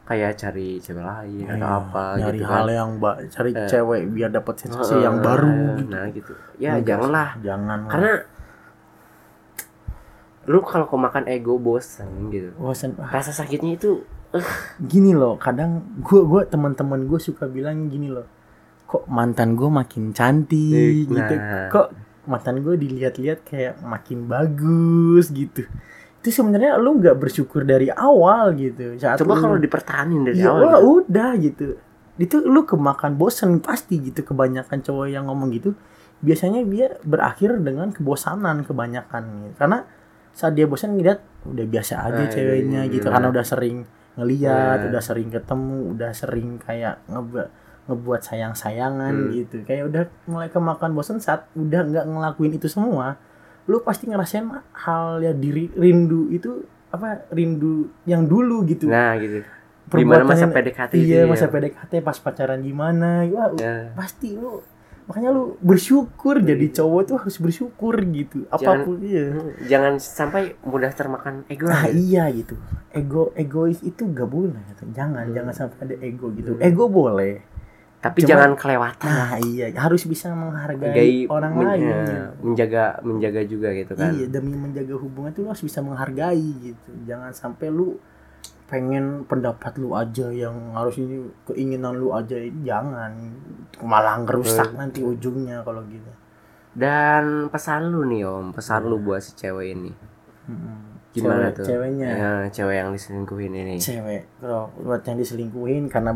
kayak 0.09 0.33
cari 0.35 0.81
cewek 0.81 1.05
lain 1.05 1.44
Iya, 1.44 1.55
atau 1.55 1.68
apa 1.79 2.05
nyari 2.16 2.33
gitu 2.35 2.49
hal 2.49 2.64
kan. 2.64 2.73
yang 2.75 2.90
ba- 2.97 3.21
cari 3.23 3.51
Eh. 3.53 3.68
cewek 3.68 4.03
biar 4.09 4.31
dapat 4.31 4.55
sensasi 4.57 4.92
Heeh, 4.94 5.05
yang 5.05 5.16
baru 5.21 5.53
gitu. 5.77 5.90
nah 5.90 6.05
gitu. 6.09 6.33
Ya 6.57 6.71
Enggak 6.73 6.88
janganlah. 6.97 7.29
jangan 7.38 7.79
karena 7.87 8.12
lu 10.49 10.59
kalau 10.62 10.85
kau 10.85 10.97
makan 10.97 11.29
ego 11.29 11.55
bosan 11.59 12.09
gitu. 12.29 12.57
Bosan 12.57 12.97
ah, 12.97 13.12
rasa 13.12 13.31
sakitnya 13.31 13.77
itu 13.77 14.01
gini 14.83 15.12
loh 15.12 15.37
kadang 15.37 15.85
gua 16.01 16.21
gua 16.23 16.42
teman-teman 16.42 17.05
gue 17.05 17.16
suka 17.18 17.44
bilang 17.47 17.87
gini 17.87 18.09
loh. 18.09 18.25
Kok 18.85 19.05
mantan 19.07 19.53
gue 19.53 19.68
makin 19.71 20.11
cantik 20.11 21.05
Nah. 21.07 21.21
gitu? 21.21 21.35
Kok 21.68 21.88
mantan 22.25 22.61
gue 22.61 22.75
dilihat-lihat 22.75 23.40
kayak 23.42 23.81
makin 23.83 24.25
bagus 24.25 25.29
gitu 25.31 25.68
itu 26.18 26.35
sebenarnya 26.35 26.74
lu 26.76 26.98
nggak 26.98 27.14
bersyukur 27.14 27.62
dari 27.62 27.87
awal 27.88 28.50
gitu 28.52 28.98
saat 28.98 29.16
coba 29.16 29.38
kalau 29.38 29.57
dipertahanin 29.57 30.22
dari 30.22 30.38
Iya, 30.38 30.50
awal 30.50 30.74
gitu. 30.74 30.88
udah 31.00 31.31
gitu. 31.37 31.66
Itu 32.16 32.37
lu 32.42 32.62
kemakan 32.62 33.14
bosen 33.14 33.59
pasti 33.59 34.02
gitu 34.02 34.24
kebanyakan 34.24 34.83
cowok 34.83 35.07
yang 35.07 35.24
ngomong 35.24 35.54
gitu. 35.54 35.78
Biasanya 36.18 36.66
dia 36.66 36.98
berakhir 37.00 37.54
dengan 37.59 37.94
kebosanan 37.94 38.62
kebanyakan 38.62 39.22
gitu. 39.44 39.54
Karena 39.57 39.87
saat 40.35 40.54
dia 40.54 40.66
bosan 40.66 40.94
ngeliat 40.94 41.22
udah 41.46 41.64
biasa 41.64 41.94
aja 42.04 42.22
Ah, 42.22 42.28
ceweknya 42.28 42.83
iya. 42.83 42.90
gitu 42.90 43.07
karena 43.07 43.31
udah 43.31 43.42
sering 43.42 43.87
ngeliat, 44.14 44.78
Iya. 44.83 44.88
udah 44.90 45.02
sering 45.02 45.28
ketemu, 45.31 45.94
udah 45.94 46.11
sering 46.11 46.59
kayak 46.59 46.98
ngeba- 47.07 47.50
ngebuat 47.87 48.20
sayang-sayangan 48.20 49.14
Hmm. 49.16 49.31
gitu. 49.33 49.57
Kayak 49.62 49.83
udah 49.87 50.02
mulai 50.26 50.50
kemakan 50.50 50.90
bosan 50.92 51.22
saat 51.22 51.46
udah 51.54 51.87
nggak 51.87 52.04
ngelakuin 52.04 52.52
itu 52.52 52.66
semua. 52.66 53.14
Lu 53.68 53.78
pasti 53.78 54.09
ngerasain 54.09 54.48
hal 54.74 55.20
ya 55.20 55.31
diri 55.31 55.68
rindu 55.70 56.33
itu 56.33 56.64
apa 56.88 57.28
rindu 57.28 57.92
yang 58.02 58.24
dulu 58.24 58.64
gitu 58.64 58.88
nah 58.88 59.12
gitu 59.14 59.44
gimana 59.88 60.24
masa 60.24 60.44
perbuatan 60.44 60.57
PDKT 60.57 60.92
iya 60.96 61.20
masa 61.24 61.46
ya? 61.46 61.52
PDKT 61.52 61.92
pas 62.00 62.16
pacaran 62.16 62.61
gimana 62.61 63.28
wah 63.28 63.52
Ya. 63.54 63.92
pasti 63.92 64.33
lu 64.33 64.64
makanya 65.04 65.33
lu 65.33 65.57
bersyukur 65.59 66.40
jadi 66.40 66.68
cowok 66.70 67.00
tuh 67.02 67.16
harus 67.16 67.37
bersyukur 67.37 67.96
gitu 68.07 68.44
apa 68.48 68.85
pun 68.85 69.00
iya 69.00 69.33
jangan 69.64 69.96
sampai 69.96 70.57
mudah 70.61 70.92
termakan 70.92 71.48
ego 71.48 71.64
nah 71.64 71.88
gitu. 71.88 71.96
iya 71.98 72.24
gitu 72.28 72.54
ego 72.90 73.33
egois 73.33 73.81
itu 73.81 74.04
gak 74.04 74.28
boleh 74.28 74.61
gitu. 74.68 74.85
jangan 74.92 75.28
jangan 75.28 75.52
sampai 75.54 75.76
ada 75.83 75.96
ego 76.00 76.28
gitu 76.33 76.57
Hmm. 76.57 76.64
ego 76.64 76.88
boleh 76.88 77.40
tapi 77.98 78.22
Cuma- 78.22 78.30
jangan 78.30 78.50
kelewatan 78.54 79.04
nah 79.04 79.34
iya 79.42 79.66
harus 79.72 80.02
bisa 80.04 80.30
menghargai 80.30 80.87
Hargai 80.87 81.14
orang 81.26 81.52
men- 81.52 81.66
lain 81.66 81.80
ya, 81.80 81.96
gitu. 81.98 82.14
menjaga 82.40 82.84
menjaga 83.00 83.40
juga 83.42 83.68
gitu 83.72 83.92
kan 83.92 84.11
Iya 84.12 84.26
demi 84.28 84.54
menjaga 84.54 84.94
hubungan 84.94 85.30
tuh 85.30 85.42
lu 85.42 85.48
harus 85.48 85.61
bisa 85.61 85.78
menghargai 85.80 86.46
gitu. 86.62 86.90
Jangan 87.04 87.30
sampai 87.32 87.68
lu 87.68 87.98
pengen 88.64 89.24
pendapat 89.24 89.74
lu 89.76 89.92
aja 89.92 90.28
yang 90.28 90.52
harus 90.72 90.94
ini 90.96 91.18
keinginan 91.44 91.96
lu 91.96 92.12
aja 92.12 92.37
jangan 92.61 93.16
malah 93.80 94.20
ngerusak 94.20 94.68
Hmm. 94.68 94.78
nanti 94.78 95.00
ujungnya 95.00 95.62
kalau 95.62 95.80
gitu. 95.84 96.12
dan 96.70 97.48
pesan 97.48 97.88
lu 97.88 98.04
nih 98.04 98.22
om 98.22 98.52
pesan 98.52 98.84
lu 98.84 99.00
buat 99.00 99.18
si 99.18 99.32
cewek 99.34 99.72
ini 99.72 99.90
Mm-mm. 100.46 101.11
gimana 101.11 101.48
Cewek- 101.48 101.56
tuh 101.56 101.64
Ceweknya 101.66 102.08
ya, 102.08 102.30
cewek 102.46 102.76
yang 102.76 102.90
diselingkuhin 102.92 103.52
ini 103.52 103.76
cewek 103.76 104.22
kalau 104.38 104.68
buat 104.76 105.02
yang 105.02 105.16
diselingkuhin 105.16 105.88
karena 105.88 106.12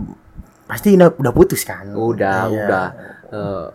pasti 0.72 0.88
udah 0.90 1.12
udah 1.12 1.32
putus 1.32 1.62
kan. 1.62 1.84
Udah, 1.86 2.48
Iya. 2.48 2.64
udah. 2.64 2.86
Eh, 3.28 3.66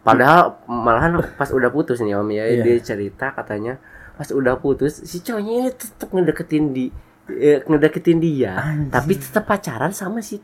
padahal 0.00 0.40
malahan 0.64 1.18
pas 1.34 1.50
udah 1.50 1.66
putus 1.68 1.98
nih 1.98 2.14
om 2.14 2.28
ya 2.28 2.46
Iya. 2.46 2.62
dia 2.62 2.76
cerita 2.80 3.30
katanya 3.32 3.82
pas 4.14 4.30
udah 4.30 4.54
putus 4.56 5.02
si 5.02 5.18
cowoknya 5.18 5.52
ini 5.60 5.70
tetap 5.72 6.08
ngedeketin 6.08 6.70
di 6.70 6.88
eh, 7.28 7.58
ngedeketin 7.60 8.16
dia 8.16 8.54
Anjing. 8.56 8.88
tapi 8.88 9.12
tetap 9.14 9.44
pacaran 9.44 9.90
sama 9.90 10.18
si 10.20 10.38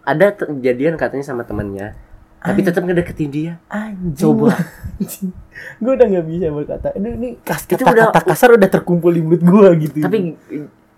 ada 0.00 0.30
kejadian 0.32 0.94
katanya 0.94 1.26
sama 1.26 1.42
temannya 1.42 1.98
tapi 2.38 2.58
tetap 2.60 2.80
ngedeketin 2.80 3.28
dia 3.28 3.52
Anjing. 3.66 4.14
Coba. 4.16 4.54
gue 5.76 5.92
udah 5.92 6.06
nggak 6.08 6.26
bisa 6.26 6.46
berkata. 6.48 6.88
Ini, 6.92 7.08
ini 7.12 7.28
kas- 7.40 7.66
kata-kata 7.66 8.10
udah- 8.12 8.24
kasar 8.24 8.50
udah 8.52 8.68
terkumpul 8.68 9.10
di 9.10 9.20
mulut 9.20 9.42
gue 9.42 9.68
gitu. 9.82 9.98
tapi 10.00 10.38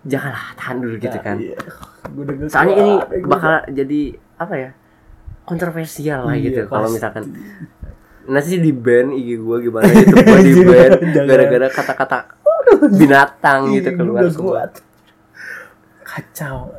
janganlah 0.03 0.53
tahan 0.55 0.75
dulu 0.79 0.95
gitu 0.95 1.17
kan 1.19 1.37
Iya. 1.37 1.57
Gua 2.05 2.23
soalnya 2.47 2.75
ini 2.77 2.93
gua 3.19 3.29
bakal 3.31 3.53
jadi 3.67 4.01
apa 4.35 4.53
ya 4.53 4.69
kontroversial 5.43 6.25
lah 6.25 6.35
Iya, 6.35 6.43
gitu 6.45 6.61
kalau 6.67 6.89
misalkan 6.89 7.23
nanti 8.25 8.57
di 8.57 8.73
band 8.73 9.13
IG 9.13 9.37
gue 9.37 9.57
gimana 9.61 9.85
gitu 9.87 10.15
gue 10.15 10.39
di 10.41 10.53
band 10.69 10.93
gara-gara 11.13 11.67
kata-kata 11.69 12.17
binatang 12.91 13.69
gitu 13.71 13.89
keluar 13.93 14.25
semua 14.25 14.41
kuat. 14.65 14.71
Kacau. 16.01 16.73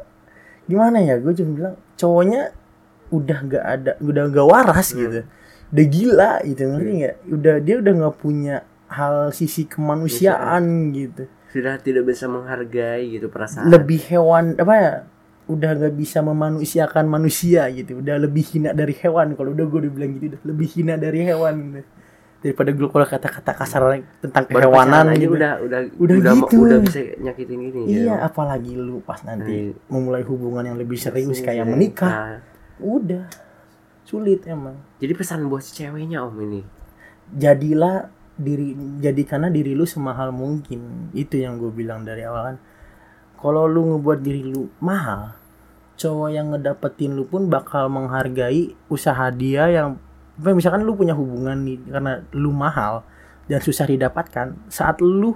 Gimana 0.67 0.99
ya? 0.99 1.17
Gue 1.17 1.33
cuma 1.33 1.51
bilang 1.53 1.75
cowoknya 1.95 2.51
udah 3.09 3.39
nggak 3.41 3.65
ada, 3.65 3.93
udah 4.01 4.23
nggak 4.29 4.47
waras 4.47 4.91
Hmm. 4.91 4.99
gitu. 5.01 5.21
Udah 5.67 5.87
gila 5.87 6.33
gitu 6.43 6.63
ngerti 6.65 6.91
nggak? 6.97 7.17
Udah 7.29 7.55
dia 7.59 7.77
udah 7.79 7.93
nggak 7.95 8.17
punya 8.19 8.57
hal 8.87 9.31
sisi 9.31 9.67
kemanusiaan 9.67 10.65
gitu. 10.93 11.27
sudah 11.47 11.81
tidak 11.81 12.05
bisa 12.05 12.29
menghargai 12.29 13.09
gitu 13.09 13.27
perasaan 13.27 13.67
Lebih 13.67 13.99
hewan 14.13 14.59
apa 14.59 14.75
ya? 14.77 14.93
Udah 15.47 15.71
nggak 15.73 15.95
bisa 15.95 16.19
memanusiakan 16.21 17.07
manusia 17.07 17.71
gitu. 17.71 18.03
Udah 18.03 18.19
lebih 18.19 18.43
hina 18.43 18.75
dari 18.75 18.93
hewan. 18.93 19.35
Kalau 19.35 19.55
udah 19.55 19.65
gue 19.65 19.79
udah 19.87 19.93
bilang 19.93 20.11
gitu, 20.15 20.35
udah 20.35 20.43
lebih 20.43 20.69
hina 20.75 20.95
dari 20.97 21.23
hewan. 21.23 21.55
Gitu. 21.73 21.83
Daripada 22.37 22.71
gue 22.71 22.89
kalau 22.89 23.07
kata-kata 23.07 23.53
kasar 23.55 23.83
tentang 24.21 24.45
aja 25.09 25.19
gitu. 25.19 25.35
udah 25.35 25.53
udah 25.63 25.81
Udah 25.99 26.15
udah, 26.21 26.33
gitu. 26.37 26.57
udah 26.61 26.79
bisa 26.79 27.01
nyakitin 27.19 27.59
gini 27.65 27.81
Iya, 27.91 28.07
ya. 28.07 28.15
apalagi 28.23 28.77
lu 28.77 29.03
pas 29.03 29.19
nanti 29.23 29.73
Hmm. 29.73 29.79
memulai 29.89 30.23
hubungan 30.23 30.63
yang 30.63 30.79
lebih 30.79 30.95
serius 30.95 31.41
kayak 31.41 31.67
Nah, 31.67 31.73
menikah. 31.75 32.13
Udah 32.79 33.27
sulit 34.05 34.47
emang. 34.47 34.79
jadi 34.99 35.11
pesan 35.13 35.49
buat 35.49 35.63
si 35.63 35.75
ceweknya 35.75 36.23
om 36.23 36.37
ini 36.39 36.63
Jadilah 37.33 38.07
diri 38.33 38.77
jadikanlah 39.01 39.51
diri 39.51 39.73
lu 39.73 39.83
semahal 39.83 40.31
mungkin. 40.31 41.11
Itu 41.11 41.37
yang 41.37 41.59
gue 41.59 41.73
bilang 41.73 42.05
dari 42.05 42.23
awal 42.23 42.43
kan. 42.45 42.57
Kalau 43.37 43.69
lu 43.69 43.95
ngebuat 43.95 44.19
diri 44.25 44.43
lu 44.43 44.73
mahal, 44.81 45.37
cowok 45.97 46.29
yang 46.33 46.53
ngedapetin 46.53 47.17
lu 47.17 47.29
pun 47.29 47.49
bakal 47.49 47.89
menghargai 47.89 48.73
usaha 48.89 49.29
dia 49.33 49.69
yang 49.69 50.01
misalkan 50.37 50.85
lu 50.85 50.93
punya 50.93 51.17
hubungan 51.17 51.57
nih 51.65 51.81
karena 51.89 52.21
lu 52.37 52.53
mahal, 52.53 53.05
dan 53.49 53.61
susah 53.65 53.89
didapatkan 53.89 54.57
saat 54.69 55.01
lu 55.01 55.33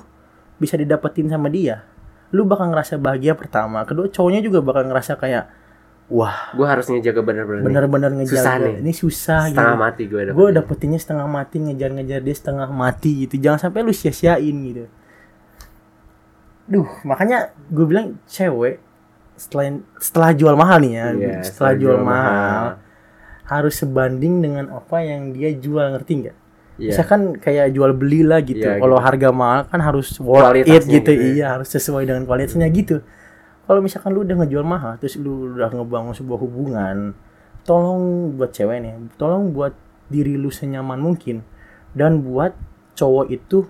bisa 0.61 0.77
didapetin 0.77 1.31
sama 1.33 1.49
dia 1.49 1.89
lu 2.31 2.47
bakal 2.47 2.71
ngerasa 2.71 2.95
bahagia 3.01 3.35
pertama. 3.35 3.83
Kedua 3.83 4.07
cowoknya 4.07 4.39
juga 4.39 4.63
bakal 4.63 4.87
ngerasa 4.87 5.19
kayak 5.19 5.51
wah 6.11 6.55
gue 6.55 6.67
harus 6.67 6.87
ngejaga 6.91 7.23
bener-bener 7.23 7.63
bener-bener 7.63 8.11
Susah 8.27 8.59
ngejaga 8.59 8.67
nih. 8.67 8.77
ini 8.83 8.93
susah 8.95 9.41
setengah 9.51 9.75
gitu 9.75 9.83
mati 9.83 10.03
gue 10.11 10.21
gue 10.31 10.49
dapetinnya 10.55 10.99
setengah 10.99 11.27
mati 11.31 11.57
ngejar-ngejar 11.63 12.21
dia 12.23 12.37
setengah 12.37 12.69
mati 12.71 13.27
gitu. 13.27 13.35
Jangan 13.39 13.59
sampai 13.67 13.81
lu 13.87 13.95
sia-siain 13.95 14.57
gitu 14.67 14.91
duh 16.71 16.87
makanya 17.03 17.51
gue 17.69 17.83
bilang 17.85 18.17
cewek 18.31 18.79
setelah 19.35 19.83
setelah 19.99 20.31
jual 20.31 20.55
mahal 20.55 20.79
nih 20.79 20.93
ya 20.95 21.07
Iya, 21.11 21.37
setelah 21.43 21.73
jual, 21.75 21.99
mahal, 21.99 22.65
harus 23.49 23.75
sebanding 23.75 24.39
dengan 24.39 24.71
apa 24.71 25.03
yang 25.03 25.35
dia 25.35 25.51
jual 25.51 25.83
ngerti 25.97 26.13
nggak 26.25 26.37
Iya. 26.81 26.97
misalkan 26.97 27.37
kayak 27.37 27.77
jual 27.77 27.93
beli 27.93 28.25
lah 28.25 28.41
gitu 28.41 28.65
Iya, 28.65 28.81
kalau 28.81 28.97
gitu. 28.97 29.05
harga 29.05 29.29
mahal 29.35 29.61
kan 29.69 29.81
harus 29.85 30.17
worth 30.17 30.65
it 30.65 30.65
gitu, 30.65 30.97
gitu 30.97 31.11
ya. 31.13 31.21
iya 31.29 31.47
harus 31.59 31.69
sesuai 31.69 32.09
dengan 32.09 32.25
kualitasnya 32.25 32.71
gitu 32.73 33.05
kalau 33.69 33.85
misalkan 33.85 34.17
lu 34.17 34.25
udah 34.25 34.37
ngejual 34.41 34.65
mahal 34.65 34.97
terus 34.97 35.21
lu 35.21 35.59
udah 35.59 35.69
ngebangun 35.69 36.17
sebuah 36.17 36.39
hubungan 36.41 37.13
tolong 37.69 38.33
buat 38.33 38.57
cewek 38.57 38.81
nih 38.81 38.97
tolong 39.21 39.53
buat 39.53 39.77
diri 40.09 40.41
lu 40.41 40.49
senyaman 40.49 40.97
mungkin 40.97 41.45
dan 41.93 42.25
buat 42.25 42.57
cowok 42.97 43.29
itu 43.29 43.69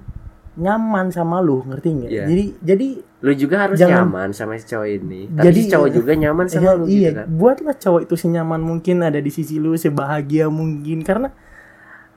nyaman 0.61 1.09
sama 1.09 1.40
lu 1.40 1.64
ngerti 1.64 1.88
nggak 1.90 2.11
Iya. 2.11 2.25
jadi 2.27 2.44
jadi 2.61 2.88
lu 3.20 3.33
juga 3.35 3.57
harus 3.59 3.77
Jangan- 3.77 4.07
nyaman 4.07 4.29
sama 4.31 4.53
si 4.55 4.64
cowok 4.66 4.88
ini 4.92 5.20
tapi 5.27 5.44
Jadi- 5.46 5.57
si 5.59 5.68
cowok 5.68 5.88
juga 5.90 6.12
nyaman 6.14 6.46
sama 6.46 6.61
Iya, 6.62 6.73
lu 6.73 6.85
iya, 6.85 6.96
gitu 7.03 7.16
kan 7.16 7.27
buatlah 7.31 7.75
cowok 7.75 8.01
itu 8.03 8.14
senyaman 8.14 8.61
mungkin 8.61 8.96
ada 9.01 9.16
di 9.16 9.29
sisi 9.29 9.57
lu, 9.57 9.73
sebahagia 9.75 10.46
mungkin 10.49 11.01
karena 11.01 11.29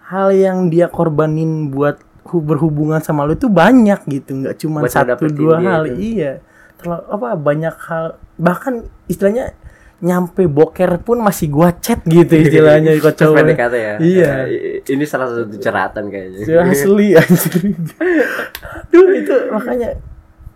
hal 0.05 0.29
yang 0.31 0.67
dia 0.67 0.87
korbanin 0.87 1.67
buat 1.69 1.97
hu- 2.25 2.39
berhubungan 2.39 2.99
sama 2.99 3.23
lu 3.23 3.33
itu 3.33 3.47
banyak 3.47 3.99
gitu, 4.05 4.31
nggak 4.37 4.55
cuma 4.57 4.79
Buat 4.79 4.91
satu 4.93 5.27
dua 5.27 5.59
hal. 5.59 5.87
itu. 5.89 6.19
Iya. 6.19 6.31
Terlalu 6.75 7.03
apa 7.09 7.27
banyak 7.33 7.75
hal 7.81 8.05
bahkan 8.35 8.73
istilahnya 9.05 9.55
nyampe 10.03 10.43
boker 10.45 10.99
pun 10.99 11.17
masih 11.17 11.47
gua 11.47 11.71
chat 11.73 12.03
gitu 12.03 12.35
istilahnya 12.35 12.91
kok 12.97 13.15
cowok. 13.15 13.39
PDKT 13.39 13.73
ya 13.73 13.93
Iya. 13.97 14.31
Eh, 14.45 14.83
ini 14.85 15.03
salah 15.03 15.31
satu 15.31 15.55
ceratan 15.55 16.11
kayaknya 16.11 16.43
Asli 16.61 17.15
anjir. 17.15 17.63
Duh 18.89 19.09
itu 19.11 19.35
makanya 19.49 19.95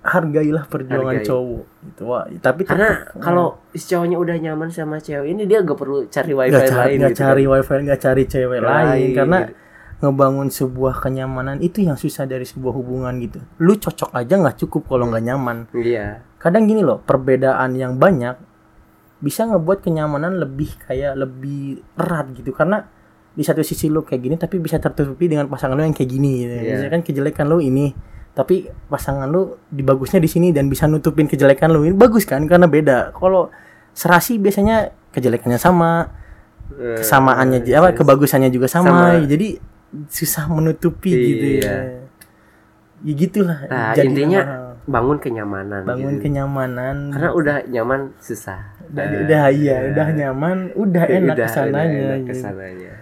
hargailah 0.03 0.63
perjuangan 0.65 1.15
Hargai. 1.15 1.25
cowok 1.25 1.63
gitu. 1.83 2.01
Wah, 2.05 2.23
tapi 2.38 2.63
karena 2.63 2.89
kalau 3.17 3.60
si 3.71 3.83
cowoknya 3.86 4.15
udah 4.15 4.36
nyaman 4.38 4.67
sama 4.67 4.99
cewek 4.99 5.27
ini 5.29 5.43
dia 5.43 5.60
gak 5.60 5.75
perlu 5.75 6.07
cari 6.07 6.31
wifi 6.31 6.47
nggak 6.49 6.63
cari, 6.65 6.79
lain 6.79 6.97
nggak 6.97 7.12
gitu 7.12 7.21
cari 7.21 7.43
kan. 7.43 7.51
wifi 7.53 7.73
nggak 7.81 8.01
cari 8.01 8.23
cewek 8.25 8.60
Lain, 8.62 8.71
lain 8.86 9.10
karena 9.12 9.38
gitu. 9.41 9.53
ngebangun 9.97 10.47
sebuah 10.47 10.95
kenyamanan 10.97 11.57
itu 11.60 11.79
yang 11.81 11.95
susah 11.95 12.23
dari 12.23 12.43
sebuah 12.43 12.71
hubungan 12.71 13.15
gitu 13.17 13.39
lu 13.57 13.75
cocok 13.75 14.12
aja 14.13 14.33
nggak 14.38 14.57
cukup 14.62 14.88
kalau 14.88 15.07
nggak 15.07 15.25
nyaman 15.25 15.57
iya 15.73 16.23
kadang 16.38 16.67
gini 16.67 16.83
loh 16.83 17.01
perbedaan 17.01 17.73
yang 17.73 17.97
banyak 17.97 18.38
bisa 19.17 19.49
ngebuat 19.49 19.82
kenyamanan 19.82 20.38
lebih 20.38 20.77
kayak 20.86 21.17
lebih 21.17 21.82
erat 21.97 22.30
gitu 22.38 22.53
karena 22.53 22.86
di 23.34 23.41
satu 23.45 23.62
sisi 23.62 23.89
lu 23.89 24.01
kayak 24.01 24.21
gini 24.21 24.36
tapi 24.38 24.58
bisa 24.58 24.77
tertutupi 24.77 25.30
dengan 25.30 25.45
pasangan 25.45 25.77
lu 25.77 25.86
yang 25.86 25.93
kayak 25.93 26.10
gini 26.10 26.45
gitu. 26.45 26.53
Iya. 26.53 26.73
Misalkan 26.77 27.01
kejelekan 27.06 27.45
lu 27.49 27.58
ini 27.62 27.93
tapi 28.34 28.69
pasangan 28.86 29.25
lu 29.25 29.58
dibagusnya 29.73 30.21
di 30.21 30.30
sini 30.30 30.53
dan 30.53 30.69
bisa 30.69 30.86
nutupin 30.86 31.25
kejelekan 31.25 31.73
lu 31.73 31.82
ini 31.82 31.97
bagus 31.97 32.25
kan 32.25 32.45
karena 32.45 32.69
beda 32.69 33.10
kalau 33.17 33.49
serasi 33.97 34.38
biasanya 34.38 34.93
kejelekannya 35.13 35.58
sama 35.58 36.13
Eh, 36.67 36.99
kesamaannya 36.99 37.63
iya, 37.63 37.80
apa 37.80 37.95
kebagusannya 37.95 38.51
juga 38.51 38.67
sama, 38.67 39.15
Sama. 39.15 39.23
jadi 39.23 39.56
susah 40.12 40.51
menutupi 40.51 41.15
gitu 41.15 41.45
Iya. 41.58 41.63
ya 41.63 41.77
ya 43.08 43.13
gitulah 43.15 43.60
nah 43.71 43.95
intinya. 43.95 44.66
Bangun 44.88 45.19
kenyamanan 45.19 45.84
bangun 45.84 46.15
gitu. 46.17 46.32
kenyamanan. 46.32 47.12
Karena 47.12 47.32
udah 47.36 47.56
nyaman 47.67 48.15
susah. 48.23 48.71
Udah, 48.88 49.04
udah 49.28 49.43
iya. 49.52 49.76
eh, 49.84 49.91
udah 49.91 50.08
nyaman 50.15 50.58
udah 50.80 51.04
enak 51.04 51.36
udah- 51.36 51.47
ke 51.52 51.52
sananya 51.52 51.76
udah 51.76 51.91
enak 51.91 52.19
gitu. 52.23 52.30
ke 52.32 52.34
sananya. 52.39 52.93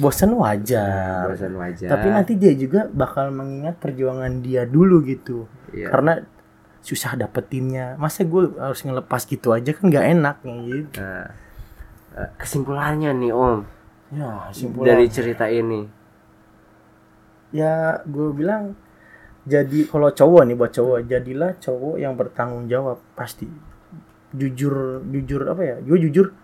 Bosan 0.00 0.32
wajar. 0.34 1.28
Bosan 1.30 1.54
wajar. 1.54 1.88
Tapi 1.92 2.06
nanti 2.10 2.32
dia 2.34 2.52
juga 2.56 2.88
bakal 2.88 3.30
mengingat 3.30 3.76
perjuangan 3.76 4.40
dia 4.40 4.64
dulu 4.64 5.04
gitu. 5.04 5.44
Iya. 5.68 5.92
karena 5.92 6.24
susah 6.80 7.12
dapetinnya 7.20 8.00
masa 8.00 8.24
gue 8.24 8.56
harus 8.56 8.80
ngelepas 8.80 9.20
gitu 9.28 9.52
aja 9.52 9.76
kan 9.76 9.92
nggak 9.92 10.06
enak 10.16 10.36
gitu. 10.40 10.98
Nah, 11.04 11.28
eh, 12.16 12.30
kesimpulannya 12.40 13.12
nih 13.12 13.32
om. 13.36 13.68
Ya 14.16 14.48
dari 14.80 15.06
cerita 15.12 15.44
ini. 15.52 15.84
Ya 17.52 18.00
gue 18.08 18.32
bilang 18.32 18.72
jadi 19.46 19.86
kalau 19.86 20.10
cowok 20.10 20.42
nih 20.48 20.56
buat 20.58 20.72
cowok 20.74 20.98
jadilah 21.06 21.52
cowok 21.62 21.96
yang 22.00 22.14
bertanggung 22.18 22.66
jawab. 22.66 22.98
Pasti. 23.14 23.46
Jujur 24.34 25.04
jujur 25.08 25.42
apa 25.48 25.62
ya? 25.64 25.76
Gue 25.80 25.98
jujur 26.04 26.34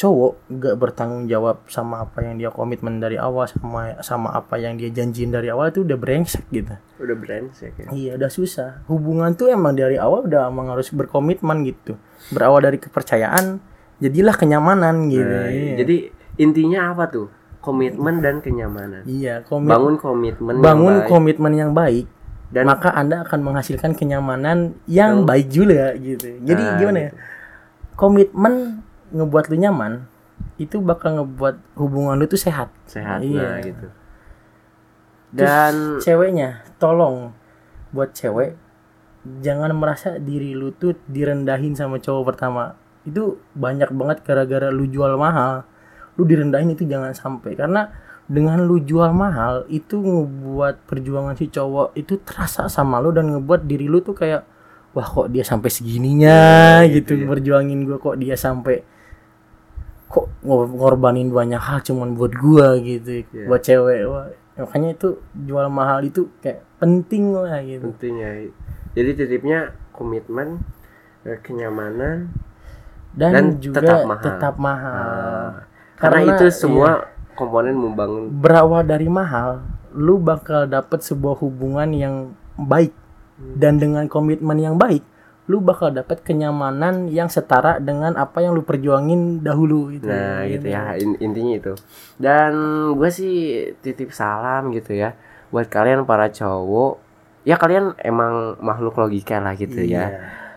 cowok 0.00 0.48
nggak 0.48 0.74
bertanggung 0.80 1.28
jawab 1.28 1.60
sama 1.68 2.08
apa 2.08 2.24
yang 2.24 2.40
dia 2.40 2.48
komitmen 2.48 3.04
dari 3.04 3.20
awal 3.20 3.44
sama 3.44 4.00
sama 4.00 4.32
apa 4.32 4.56
yang 4.56 4.80
dia 4.80 4.88
janjiin 4.88 5.28
dari 5.28 5.52
awal 5.52 5.68
itu 5.68 5.84
udah 5.84 6.00
brengsek 6.00 6.48
gitu. 6.48 6.72
Udah 6.96 7.16
brengsek 7.20 7.76
ya? 7.76 7.88
Iya 7.92 8.10
udah 8.16 8.30
susah. 8.32 8.80
Hubungan 8.88 9.36
tuh 9.36 9.52
emang 9.52 9.76
dari 9.76 10.00
awal 10.00 10.24
udah 10.24 10.48
emang 10.48 10.72
harus 10.72 10.88
berkomitmen 10.88 11.68
gitu. 11.68 12.00
Berawal 12.32 12.64
dari 12.64 12.80
kepercayaan 12.80 13.60
jadilah 14.00 14.34
kenyamanan 14.40 15.12
gitu. 15.12 15.36
Nah, 15.36 15.52
iya. 15.52 15.74
jadi 15.84 15.96
intinya 16.40 16.96
apa 16.96 17.04
tuh? 17.12 17.28
Komitmen 17.60 18.24
dan 18.24 18.40
kenyamanan. 18.40 19.04
Iya 19.04 19.44
komit 19.44 19.68
bangun 19.68 20.00
komitmen 20.00 20.54
yang 20.56 20.64
bangun 20.64 20.94
baik. 20.96 21.08
komitmen 21.12 21.52
yang 21.52 21.70
baik 21.76 22.08
dan 22.50 22.66
maka 22.66 22.90
anda 22.90 23.22
akan 23.22 23.40
menghasilkan 23.42 23.94
kenyamanan 23.94 24.74
yang 24.84 25.22
Betul. 25.22 25.28
baik 25.30 25.46
juga 25.48 25.84
gitu. 25.96 26.28
Jadi 26.42 26.62
Nah, 26.62 26.76
gimana 26.76 26.98
ya? 26.98 27.10
gitu. 27.10 27.18
komitmen 27.94 28.54
ngebuat 29.12 29.44
lu 29.48 29.56
nyaman 29.60 29.92
itu 30.56 30.80
bakal 30.80 31.20
ngebuat 31.20 31.76
hubungan 31.76 32.16
lu 32.16 32.24
tuh 32.24 32.40
sehat. 32.40 32.72
Sehat 32.88 33.20
Iya. 33.20 33.40
nah 33.40 33.56
gitu. 33.60 33.86
Dan 35.30 36.02
ceweknya 36.02 36.64
tolong 36.82 37.30
buat 37.94 38.10
cewek 38.10 38.58
jangan 39.44 39.70
merasa 39.76 40.16
diri 40.16 40.56
lu 40.56 40.72
tuh 40.72 40.96
direndahin 41.06 41.76
sama 41.76 42.00
cowok 42.00 42.34
pertama. 42.34 42.74
Itu 43.06 43.38
banyak 43.54 43.92
banget 43.92 44.26
gara-gara 44.26 44.72
lu 44.72 44.88
jual 44.88 45.14
mahal. 45.14 45.62
Lu 46.18 46.26
direndahin 46.26 46.74
itu 46.74 46.82
jangan 46.82 47.14
sampai. 47.14 47.54
Karena 47.54 47.92
dengan 48.30 48.62
lu 48.62 48.78
jual 48.78 49.10
mahal 49.10 49.66
itu 49.66 49.98
ngebuat 49.98 50.86
perjuangan 50.86 51.34
si 51.34 51.50
cowok 51.50 51.98
itu 51.98 52.14
terasa 52.22 52.70
sama 52.70 53.02
lu 53.02 53.10
dan 53.10 53.26
ngebuat 53.28 53.66
diri 53.66 53.90
lu 53.90 53.98
tuh 53.98 54.14
kayak 54.14 54.46
wah 54.90 55.02
kok 55.02 55.26
dia 55.28 55.42
sampai 55.42 55.66
segininya 55.66 56.38
Iya, 56.80 57.02
gitu 57.02 57.18
ya. 57.18 57.26
berjuangin 57.26 57.82
gua 57.82 57.98
kok 57.98 58.14
dia 58.16 58.38
sampai 58.38 58.86
kok 60.06 60.26
ngor- 60.42 60.70
ngorbanin 60.70 61.30
banyak 61.30 61.58
hal 61.58 61.82
cuman 61.82 62.14
buat 62.14 62.30
gua 62.32 62.78
gitu 62.78 63.26
Iya. 63.26 63.46
buat 63.46 63.62
cewek 63.62 64.00
wah 64.06 64.26
makanya 64.56 64.90
itu 64.92 65.08
jual 65.34 65.66
mahal 65.66 66.02
itu 66.02 66.30
kayak 66.38 66.62
penting 66.76 67.32
lah 67.32 67.58
gitu 67.60 67.82
pentingnya 67.84 68.50
jadi 68.92 69.10
titipnya 69.16 69.58
komitmen 69.90 70.62
eh, 71.22 71.38
kenyamanan 71.38 72.30
dan, 73.10 73.30
Dan 73.32 73.46
juga 73.58 73.82
tetap 73.82 73.98
mahal. 74.06 74.22
tetap 74.22 74.54
mahal. 74.54 74.94
Ah, 74.94 75.50
karena, 75.98 76.18
Karena, 76.22 76.30
itu 76.32 76.44
semua 76.48 76.90
iya. 76.94 76.96
Komponen 77.32 77.72
membangun 77.72 78.30
berawal 78.32 78.82
dari 78.82 79.06
mahal 79.06 79.60
lu 79.90 80.16
bakal 80.16 80.64
dapet 80.64 81.00
sebuah 81.00 81.36
hubungan 81.36 81.90
yang 81.90 82.14
baik 82.54 82.94
Hmm. 83.32 83.56
dan 83.56 83.74
dengan 83.74 84.04
komitmen 84.04 84.54
yang 84.54 84.76
baik 84.76 85.00
lu 85.46 85.58
bakal 85.58 85.88
dapet 85.88 86.20
kenyamanan 86.20 87.08
yang 87.08 87.26
setara 87.26 87.80
dengan 87.80 88.12
apa 88.14 88.38
yang 88.38 88.52
lu 88.52 88.60
perjuangin 88.60 89.40
dahulu 89.40 89.88
gitu 89.90 90.06
Nah 90.06 90.44
gitu 90.44 90.68
ya 90.68 90.94
in- 90.94 91.16
intinya 91.18 91.56
itu. 91.56 91.72
Dan 92.14 92.52
gue 92.94 93.10
sih 93.10 93.36
titip 93.76 94.12
salam 94.12 94.70
gitu 94.70 94.92
ya 94.92 95.16
buat 95.48 95.66
kalian 95.66 96.04
para 96.04 96.28
cowok. 96.28 97.00
Ya 97.42 97.56
kalian 97.56 97.96
emang 97.98 98.60
makhluk 98.60 98.94
logika 98.94 99.40
lah 99.40 99.56
gitu 99.56 99.80
Iya. 99.80 99.98
ya. 99.98 100.06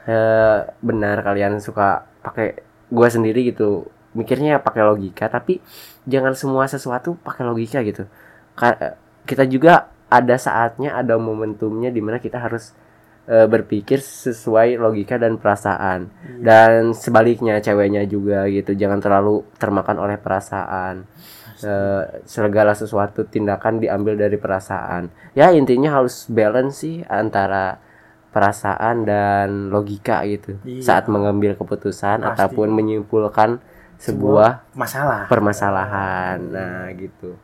Eh, 0.04 0.58
benar 0.78 1.24
kalian 1.24 1.58
suka 1.58 2.04
pakai 2.22 2.60
gue 2.86 3.08
sendiri 3.08 3.48
gitu 3.48 3.88
mikirnya 4.14 4.58
pakai 4.58 4.82
logika 4.82 5.28
tapi 5.28 5.60
jangan 6.06 6.34
semua 6.34 6.66
sesuatu 6.66 7.18
pakai 7.20 7.44
logika 7.44 7.82
gitu. 7.82 8.06
Ka- 8.54 8.98
kita 9.26 9.44
juga 9.46 9.90
ada 10.08 10.38
saatnya 10.38 10.94
ada 10.94 11.18
momentumnya 11.18 11.90
di 11.90 11.98
mana 11.98 12.18
kita 12.18 12.38
harus 12.38 12.72
eh, 13.26 13.48
berpikir 13.48 13.98
sesuai 13.98 14.78
logika 14.78 15.16
dan 15.18 15.40
perasaan 15.40 16.12
dan 16.40 16.92
sebaliknya 16.94 17.58
ceweknya 17.58 18.04
juga 18.04 18.46
gitu 18.46 18.76
jangan 18.76 19.00
terlalu 19.00 19.42
termakan 19.58 19.98
oleh 20.00 20.18
perasaan 20.18 21.08
Eh, 21.64 22.04
segala 22.28 22.76
sesuatu 22.76 23.24
tindakan 23.24 23.80
diambil 23.80 24.20
dari 24.20 24.36
perasaan 24.36 25.08
ya 25.32 25.48
intinya 25.56 25.96
harus 25.96 26.28
balance 26.28 26.84
sih 26.84 27.00
antara 27.08 27.80
perasaan 28.36 29.08
dan 29.08 29.72
logika 29.72 30.28
gitu 30.28 30.60
Iya. 30.68 30.84
saat 30.84 31.06
mengambil 31.08 31.56
keputusan 31.56 32.20
Pasti. 32.20 32.28
ataupun 32.36 32.68
menyimpulkan 32.68 33.64
sebuah 34.04 34.68
masalah. 34.74 35.32
permasalahan. 35.32 36.38
Nah 36.44 36.92
gitu. 36.94 37.40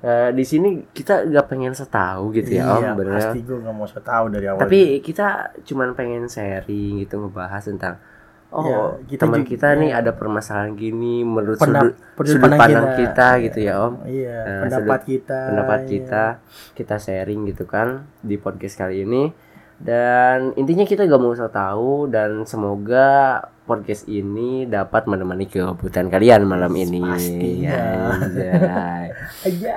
Eh, 0.00 0.32
di 0.32 0.48
sini 0.48 0.88
kita 0.88 1.28
nggak 1.28 1.44
pengen 1.44 1.76
setahu 1.76 2.32
gitu 2.32 2.56
ya 2.56 2.72
om 2.72 2.80
iya, 2.80 2.96
bener. 2.96 3.20
pasti 3.20 3.44
gue 3.44 3.52
nggak 3.52 3.74
mau 3.76 3.84
so 3.84 4.00
tahu 4.00 4.32
dari 4.32 4.48
awal 4.48 4.56
tapi 4.56 5.04
kita 5.04 5.52
cuman 5.60 5.92
pengen 5.92 6.24
sharing 6.24 7.04
gitu 7.04 7.20
ngebahas 7.20 7.60
tentang 7.60 8.00
oh 8.48 8.64
Ya, 8.64 8.80
kita 9.04 9.28
teman 9.28 9.44
juga- 9.44 9.50
kita 9.52 9.68
nih 9.76 9.92
ada 9.92 10.16
permasalahan 10.16 10.72
gini 10.72 11.20
menurut 11.20 11.60
Pendap- 11.60 11.92
sudut, 12.16 12.24
sudut 12.32 12.48
pandang 12.48 12.96
kita. 12.96 12.96
kita, 12.96 13.28
gitu 13.44 13.58
ya 13.60 13.74
om. 13.76 13.94
Iya 14.02 14.38
Nah, 14.40 14.58
pendapat 14.64 14.80
sudut- 14.88 15.04
kita 15.12 15.40
pendapat 15.52 15.78
iya. 15.78 15.90
kita 15.92 16.24
kita 16.72 16.94
sharing 16.96 17.40
gitu 17.46 17.64
kan 17.68 17.88
di 18.24 18.40
podcast 18.40 18.80
kali 18.80 19.04
ini. 19.04 19.28
Dan 19.76 20.56
intinya 20.56 20.84
kita 20.84 21.04
gak 21.04 21.20
mau 21.20 21.32
tahu 21.32 22.08
dan 22.08 22.44
semoga 22.44 23.08
podcast 23.70 24.10
ini 24.10 24.66
dapat 24.66 25.06
menemani 25.06 25.46
kebutuhan 25.46 26.10
kalian 26.10 26.42
malam 26.42 26.74
ini 26.74 26.98
Pastinya. 26.98 27.78
Aja. 28.18 28.52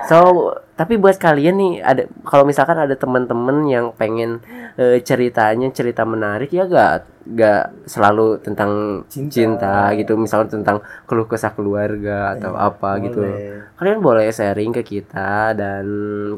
So, 0.10 0.50
tapi 0.74 0.98
buat 0.98 1.14
kalian 1.14 1.54
nih 1.54 1.72
ada 1.78 2.02
kalau 2.26 2.42
misalkan 2.42 2.74
ada 2.74 2.98
teman-teman 2.98 3.62
yang 3.64 3.94
pengen 3.94 4.42
eh, 4.74 4.98
ceritanya 5.00 5.70
cerita 5.70 6.02
menarik 6.02 6.50
ya 6.50 6.66
gak 6.66 7.06
gak 7.38 7.86
selalu 7.86 8.42
tentang 8.42 9.02
Cinta. 9.06 9.30
cinta, 9.30 9.76
gitu, 9.94 10.18
misalnya 10.18 10.50
tentang 10.50 10.82
keluh 11.06 11.24
kesah 11.24 11.54
keluarga 11.54 12.34
atau 12.34 12.52
Iya, 12.52 12.66
apa 12.68 12.90
gitu. 13.00 13.22
boleh. 13.22 13.72
Kalian 13.78 13.98
boleh 14.02 14.26
sharing 14.28 14.72
ke 14.74 14.82
kita 14.82 15.54
dan 15.54 15.86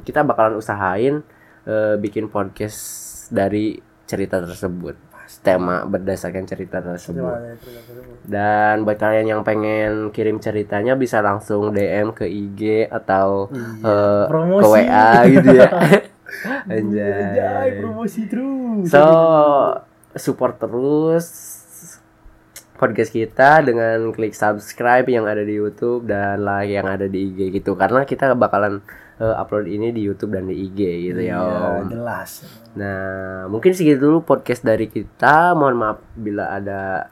kita 0.05 0.21
bakalan 0.23 0.61
usahain 0.61 1.25
eh, 1.65 1.95
bikin 1.97 2.29
podcast 2.29 2.79
dari 3.33 3.81
cerita 4.07 4.39
tersebut. 4.39 4.95
Tema 5.47 5.87
berdasarkan 5.87 6.43
cerita 6.43 6.83
tersebut. 6.83 7.55
Dan 8.23 8.83
buat 8.83 8.99
kalian 8.99 9.27
yang 9.29 9.43
pengen 9.43 10.11
kirim 10.11 10.37
ceritanya 10.37 10.93
bisa 10.93 11.23
langsung 11.23 11.71
DM 11.71 12.11
ke 12.11 12.27
IG 12.27 12.61
atau 12.85 13.47
Iya. 13.47 13.87
eh, 13.87 14.25
Promosi. 14.27 14.59
ke 14.59 14.69
WA 14.69 15.11
gitu 15.31 15.49
ya. 15.55 15.69
Anjay, 16.69 17.23
Anjay. 17.23 17.69
promosi 17.79 18.21
terus. 18.27 18.91
So 18.91 19.05
support 20.13 20.59
terus 20.59 21.27
podcast 22.75 23.09
kita 23.09 23.63
dengan 23.63 24.13
klik 24.13 24.35
subscribe 24.35 25.07
yang 25.07 25.25
ada 25.25 25.41
di 25.41 25.55
YouTube 25.55 26.05
dan 26.05 26.43
like 26.43 26.69
yang 26.69 26.85
ada 26.85 27.07
di 27.07 27.31
IG 27.31 27.55
gitu 27.55 27.73
karena 27.73 28.05
kita 28.05 28.35
bakalan 28.35 28.85
eh, 29.17 29.35
upload 29.37 29.67
ini 29.67 29.93
di 29.93 30.05
YouTube 30.05 30.37
dan 30.37 30.47
di 30.47 30.55
IG 30.67 31.13
gitu 31.13 31.21
ya. 31.21 31.37
Iya, 31.41 31.83
Om. 31.83 31.89
jelas. 31.89 32.31
Nah, 32.77 33.49
mungkin 33.49 33.73
segitu 33.73 34.01
dulu 34.01 34.19
podcast 34.23 34.61
dari 34.61 34.89
kita. 34.89 35.57
Mohon 35.57 35.77
maaf 35.77 35.99
bila 36.13 36.53
ada 36.53 37.09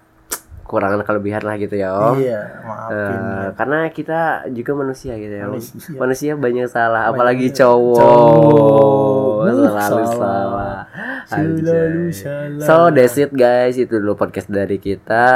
kekurangan 0.65 1.05
kelebihan 1.05 1.45
lah 1.45 1.57
gitu 1.61 1.77
ya, 1.77 1.93
Om. 1.93 2.17
Iya, 2.21 2.41
maafin. 2.65 3.21
Eh, 3.21 3.47
karena 3.57 3.79
kita 3.93 4.21
juga 4.53 4.73
manusia 4.75 5.13
gitu 5.17 5.35
ya. 5.37 5.45
Om. 5.45 5.57
Manusia. 5.57 5.97
Manusia 5.97 6.33
banyak 6.37 6.67
salah, 6.69 7.03
Banyak 7.09 7.17
apalagi 7.17 7.47
cowok. 7.53 7.99
Cowok. 8.01 9.41
Selalu 9.45 9.65
Salah. 9.69 10.09
salah. 10.09 10.79
Selalu 11.29 12.09
salah. 12.13 12.65
So 12.65 12.75
that's 12.93 13.17
it 13.21 13.33
guys, 13.33 13.77
itu 13.77 13.97
dulu 13.97 14.17
podcast 14.17 14.49
dari 14.49 14.81
kita. 14.81 15.27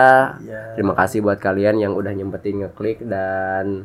Iya. 0.40 0.76
Terima 0.76 0.96
kasih 0.96 1.20
buat 1.20 1.36
kalian 1.36 1.80
yang 1.80 1.92
udah 1.92 2.12
nyempetin 2.12 2.64
ngeklik 2.64 3.04
dan 3.04 3.84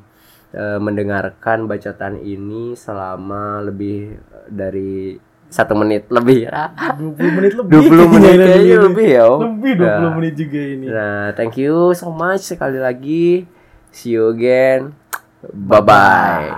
eh, 0.54 0.78
mendengarkan 0.78 1.66
bacotan 1.66 2.16
ini 2.16 2.74
selama 2.74 3.60
lebih 3.60 4.18
dari 4.48 5.18
satu 5.48 5.74
menit 5.74 6.10
lebih 6.10 6.46
ya. 6.46 6.74
20 6.98 7.38
menit 7.38 7.54
lebih. 7.54 7.78
20 7.86 8.10
menit 8.10 8.34
Kayaknya 8.34 8.58
lebih. 8.58 8.78
lebih 8.86 9.08
ya. 9.08 9.24
Om. 9.28 9.39
Lebih 9.44 9.72
20 9.76 9.86
Nah. 10.02 10.13
menit 10.13 10.34
juga 10.34 10.62
ini. 10.62 10.86
Nah, 10.88 11.26
thank 11.34 11.56
you 11.58 11.76
so 11.94 12.10
much 12.10 12.42
sekali 12.44 12.78
lagi. 12.78 13.46
See 13.89 14.13
you 14.13 14.30
again. 14.30 14.98
Bye 15.46 15.82
bye. 15.82 16.50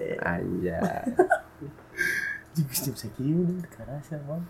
Anjay. 0.00 1.06
Juga 2.50 2.72
Steve 2.74 2.98
Seki 2.98 3.30
udah 3.30 3.62
kerasa, 3.70 4.18
Bang. 4.26 4.42